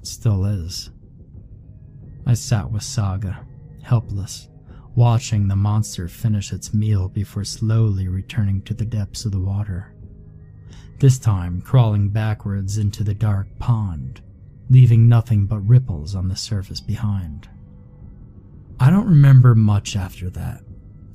It 0.00 0.06
still 0.06 0.44
is. 0.44 0.90
I 2.26 2.34
sat 2.34 2.70
with 2.70 2.82
Saga, 2.82 3.46
helpless, 3.82 4.48
watching 4.94 5.48
the 5.48 5.56
monster 5.56 6.08
finish 6.08 6.52
its 6.52 6.74
meal 6.74 7.08
before 7.08 7.44
slowly 7.44 8.08
returning 8.08 8.62
to 8.62 8.74
the 8.74 8.84
depths 8.84 9.24
of 9.24 9.32
the 9.32 9.40
water. 9.40 9.94
This 11.00 11.18
time 11.18 11.62
crawling 11.62 12.10
backwards 12.10 12.76
into 12.76 13.02
the 13.02 13.14
dark 13.14 13.46
pond, 13.58 14.20
leaving 14.68 15.08
nothing 15.08 15.46
but 15.46 15.66
ripples 15.66 16.14
on 16.14 16.28
the 16.28 16.36
surface 16.36 16.82
behind. 16.82 17.48
I 18.78 18.90
don't 18.90 19.08
remember 19.08 19.54
much 19.54 19.96
after 19.96 20.28
that. 20.28 20.60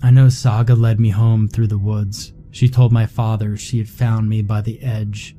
I 0.02 0.10
know 0.10 0.28
Saga 0.28 0.74
led 0.74 1.00
me 1.00 1.12
home 1.12 1.48
through 1.48 1.68
the 1.68 1.78
woods. 1.78 2.34
She 2.50 2.68
told 2.68 2.92
my 2.92 3.06
father 3.06 3.58
she 3.58 3.78
had 3.78 3.88
found 3.88 4.28
me 4.28 4.42
by 4.42 4.62
the 4.62 4.82
edge 4.82 5.36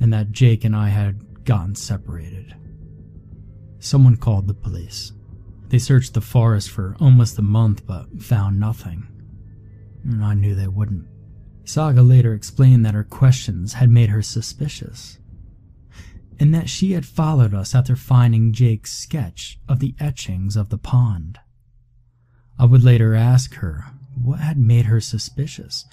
and 0.00 0.12
that 0.12 0.32
Jake 0.32 0.64
and 0.64 0.74
I 0.74 0.88
had 0.88 1.44
gotten 1.44 1.76
separated. 1.76 2.56
Someone 3.78 4.16
called 4.16 4.48
the 4.48 4.54
police. 4.54 5.12
They 5.68 5.78
searched 5.78 6.14
the 6.14 6.20
forest 6.20 6.68
for 6.68 6.96
almost 6.98 7.38
a 7.38 7.42
month 7.42 7.86
but 7.86 8.20
found 8.20 8.58
nothing. 8.58 9.06
And 10.02 10.24
I 10.24 10.34
knew 10.34 10.56
they 10.56 10.66
wouldn't. 10.66 11.06
Saga 11.64 12.02
later 12.02 12.34
explained 12.34 12.84
that 12.84 12.94
her 12.94 13.04
questions 13.04 13.74
had 13.74 13.88
made 13.90 14.08
her 14.10 14.22
suspicious, 14.22 15.18
and 16.38 16.54
that 16.54 16.68
she 16.68 16.92
had 16.92 17.06
followed 17.06 17.54
us 17.54 17.74
after 17.74 17.94
finding 17.94 18.52
Jake's 18.52 18.92
sketch 18.92 19.58
of 19.68 19.78
the 19.78 19.94
etchings 20.00 20.56
of 20.56 20.70
the 20.70 20.78
pond. 20.78 21.38
I 22.58 22.66
would 22.66 22.82
later 22.82 23.14
ask 23.14 23.54
her 23.54 23.86
what 24.20 24.40
had 24.40 24.58
made 24.58 24.86
her 24.86 25.00
suspicious, 25.00 25.84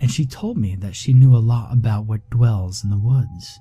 and 0.00 0.10
she 0.10 0.24
told 0.24 0.56
me 0.56 0.74
that 0.76 0.96
she 0.96 1.12
knew 1.12 1.36
a 1.36 1.38
lot 1.38 1.72
about 1.72 2.06
what 2.06 2.30
dwells 2.30 2.82
in 2.82 2.90
the 2.90 2.98
woods. 2.98 3.60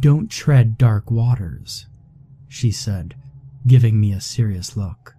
Don't 0.00 0.30
tread 0.30 0.78
dark 0.78 1.10
waters, 1.10 1.86
she 2.48 2.70
said, 2.72 3.14
giving 3.66 4.00
me 4.00 4.12
a 4.12 4.20
serious 4.20 4.76
look. 4.76 5.14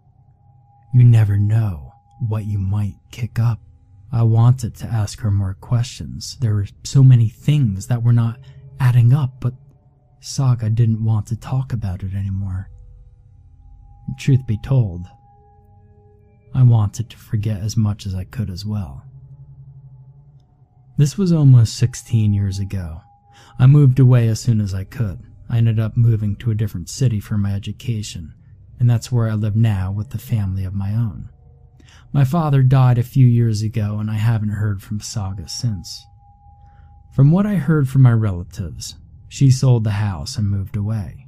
You 0.93 1.03
never 1.03 1.37
know 1.37 1.93
what 2.27 2.45
you 2.45 2.59
might 2.59 2.95
kick 3.11 3.39
up. 3.39 3.59
I 4.13 4.21
wanted 4.21 4.75
to 4.75 4.85
ask 4.85 5.19
her 5.21 5.31
more 5.31 5.55
questions. 5.55 6.37
There 6.39 6.53
were 6.53 6.67
so 6.83 7.03
many 7.03 7.29
things 7.29 7.87
that 7.87 8.03
were 8.03 8.13
not 8.13 8.39
adding 8.79 9.11
up, 9.11 9.41
but 9.41 9.55
Saga 10.19 10.69
didn't 10.69 11.03
want 11.03 11.25
to 11.27 11.35
talk 11.35 11.73
about 11.73 12.03
it 12.03 12.13
anymore. 12.13 12.69
Truth 14.19 14.45
be 14.45 14.57
told, 14.57 15.07
I 16.53 16.61
wanted 16.61 17.09
to 17.09 17.17
forget 17.17 17.61
as 17.61 17.75
much 17.75 18.05
as 18.05 18.13
I 18.13 18.23
could 18.23 18.51
as 18.51 18.63
well. 18.63 19.03
This 20.97 21.17
was 21.17 21.31
almost 21.31 21.75
16 21.77 22.33
years 22.33 22.59
ago. 22.59 23.01
I 23.57 23.65
moved 23.65 23.99
away 23.99 24.27
as 24.27 24.39
soon 24.39 24.61
as 24.61 24.75
I 24.75 24.83
could. 24.83 25.21
I 25.49 25.57
ended 25.57 25.79
up 25.79 25.97
moving 25.97 26.35
to 26.35 26.51
a 26.51 26.55
different 26.55 26.87
city 26.87 27.19
for 27.19 27.35
my 27.35 27.55
education, 27.55 28.35
and 28.79 28.87
that's 28.87 29.11
where 29.11 29.27
I 29.27 29.33
live 29.33 29.55
now 29.55 29.91
with 29.91 30.13
a 30.13 30.19
family 30.19 30.65
of 30.65 30.75
my 30.75 30.93
own. 30.93 31.29
My 32.11 32.23
father 32.23 32.63
died 32.63 32.97
a 32.97 33.03
few 33.03 33.25
years 33.25 33.61
ago, 33.61 33.97
and 33.99 34.09
I 34.09 34.15
haven't 34.15 34.49
heard 34.49 34.81
from 34.81 34.99
Saga 34.99 35.47
since. 35.47 36.05
From 37.13 37.31
what 37.31 37.45
I 37.45 37.55
heard 37.55 37.89
from 37.89 38.01
my 38.01 38.13
relatives, 38.13 38.95
she 39.29 39.51
sold 39.51 39.83
the 39.83 39.91
house 39.91 40.37
and 40.37 40.49
moved 40.49 40.75
away. 40.75 41.27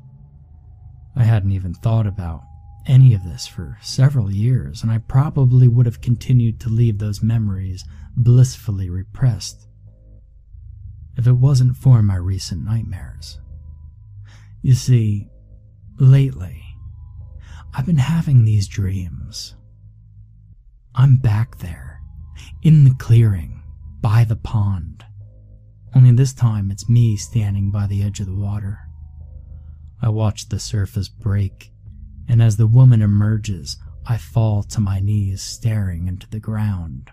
I 1.15 1.23
hadn't 1.23 1.51
even 1.51 1.73
thought 1.73 2.07
about 2.07 2.41
any 2.85 3.13
of 3.13 3.23
this 3.23 3.47
for 3.47 3.77
several 3.81 4.31
years, 4.31 4.83
and 4.83 4.91
I 4.91 4.99
probably 4.99 5.67
would 5.67 5.85
have 5.85 6.01
continued 6.01 6.59
to 6.61 6.69
leave 6.69 6.99
those 6.99 7.23
memories 7.23 7.83
blissfully 8.15 8.89
repressed 8.89 9.67
if 11.17 11.27
it 11.27 11.33
wasn't 11.33 11.77
for 11.77 12.03
my 12.03 12.15
recent 12.15 12.63
nightmares. 12.63 13.39
You 14.61 14.73
see, 14.73 15.29
lately, 15.99 16.63
I've 17.73 17.85
been 17.85 17.97
having 17.97 18.43
these 18.45 18.67
dreams. 18.67 19.55
I'm 20.95 21.17
back 21.17 21.57
there, 21.57 22.01
in 22.63 22.83
the 22.83 22.95
clearing, 22.95 23.61
by 24.01 24.23
the 24.23 24.35
pond. 24.35 25.05
Only 25.93 26.11
this 26.11 26.33
time 26.33 26.71
it's 26.71 26.89
me 26.89 27.17
standing 27.17 27.71
by 27.71 27.87
the 27.87 28.03
edge 28.03 28.19
of 28.19 28.27
the 28.27 28.35
water. 28.35 28.79
I 30.01 30.09
watch 30.09 30.49
the 30.49 30.59
surface 30.59 31.09
break 31.09 31.71
and 32.27 32.41
as 32.41 32.57
the 32.57 32.67
woman 32.67 33.01
emerges, 33.01 33.77
I 34.05 34.17
fall 34.17 34.63
to 34.63 34.81
my 34.81 34.99
knees 34.99 35.41
staring 35.41 36.07
into 36.07 36.29
the 36.29 36.39
ground. 36.39 37.11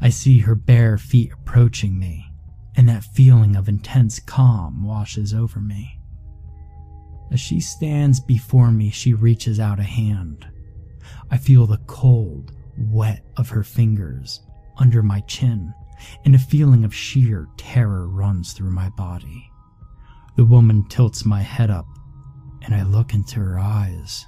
I 0.00 0.10
see 0.10 0.40
her 0.40 0.54
bare 0.54 0.98
feet 0.98 1.32
approaching 1.32 1.98
me, 1.98 2.32
and 2.76 2.88
that 2.88 3.04
feeling 3.04 3.56
of 3.56 3.68
intense 3.68 4.18
calm 4.18 4.84
washes 4.84 5.34
over 5.34 5.60
me. 5.60 6.00
As 7.30 7.40
she 7.40 7.60
stands 7.60 8.18
before 8.18 8.70
me, 8.70 8.90
she 8.90 9.14
reaches 9.14 9.60
out 9.60 9.78
a 9.78 9.84
hand. 9.84 10.46
I 11.30 11.36
feel 11.36 11.66
the 11.66 11.78
cold, 11.86 12.52
wet 12.80 13.24
of 13.36 13.48
her 13.50 13.62
fingers 13.62 14.40
under 14.76 15.02
my 15.02 15.20
chin, 15.20 15.74
and 16.24 16.34
a 16.34 16.38
feeling 16.38 16.84
of 16.84 16.94
sheer 16.94 17.48
terror 17.56 18.08
runs 18.08 18.52
through 18.52 18.70
my 18.70 18.88
body. 18.90 19.50
The 20.36 20.44
woman 20.44 20.84
tilts 20.88 21.24
my 21.24 21.42
head 21.42 21.70
up 21.70 21.86
and 22.62 22.74
I 22.74 22.82
look 22.82 23.14
into 23.14 23.40
her 23.40 23.58
eyes, 23.58 24.26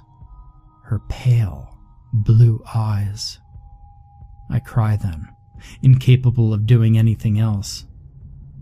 her 0.85 0.99
pale, 1.09 1.77
blue 2.13 2.63
eyes. 2.73 3.39
I 4.49 4.59
cry 4.59 4.95
then, 4.95 5.27
incapable 5.81 6.53
of 6.53 6.65
doing 6.65 6.97
anything 6.97 7.39
else, 7.39 7.85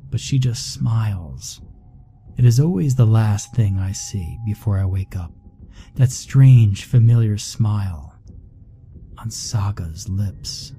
but 0.09 0.19
she 0.19 0.39
just 0.39 0.73
smiles. 0.73 1.61
It 2.37 2.45
is 2.45 2.59
always 2.59 2.95
the 2.95 3.05
last 3.05 3.53
thing 3.53 3.77
I 3.77 3.91
see 3.91 4.37
before 4.45 4.77
I 4.77 4.85
wake 4.85 5.15
up, 5.15 5.31
that 5.95 6.11
strange, 6.11 6.85
familiar 6.85 7.37
smile 7.37 8.10
on 9.21 9.29
Saga's 9.29 10.09
lips. 10.09 10.73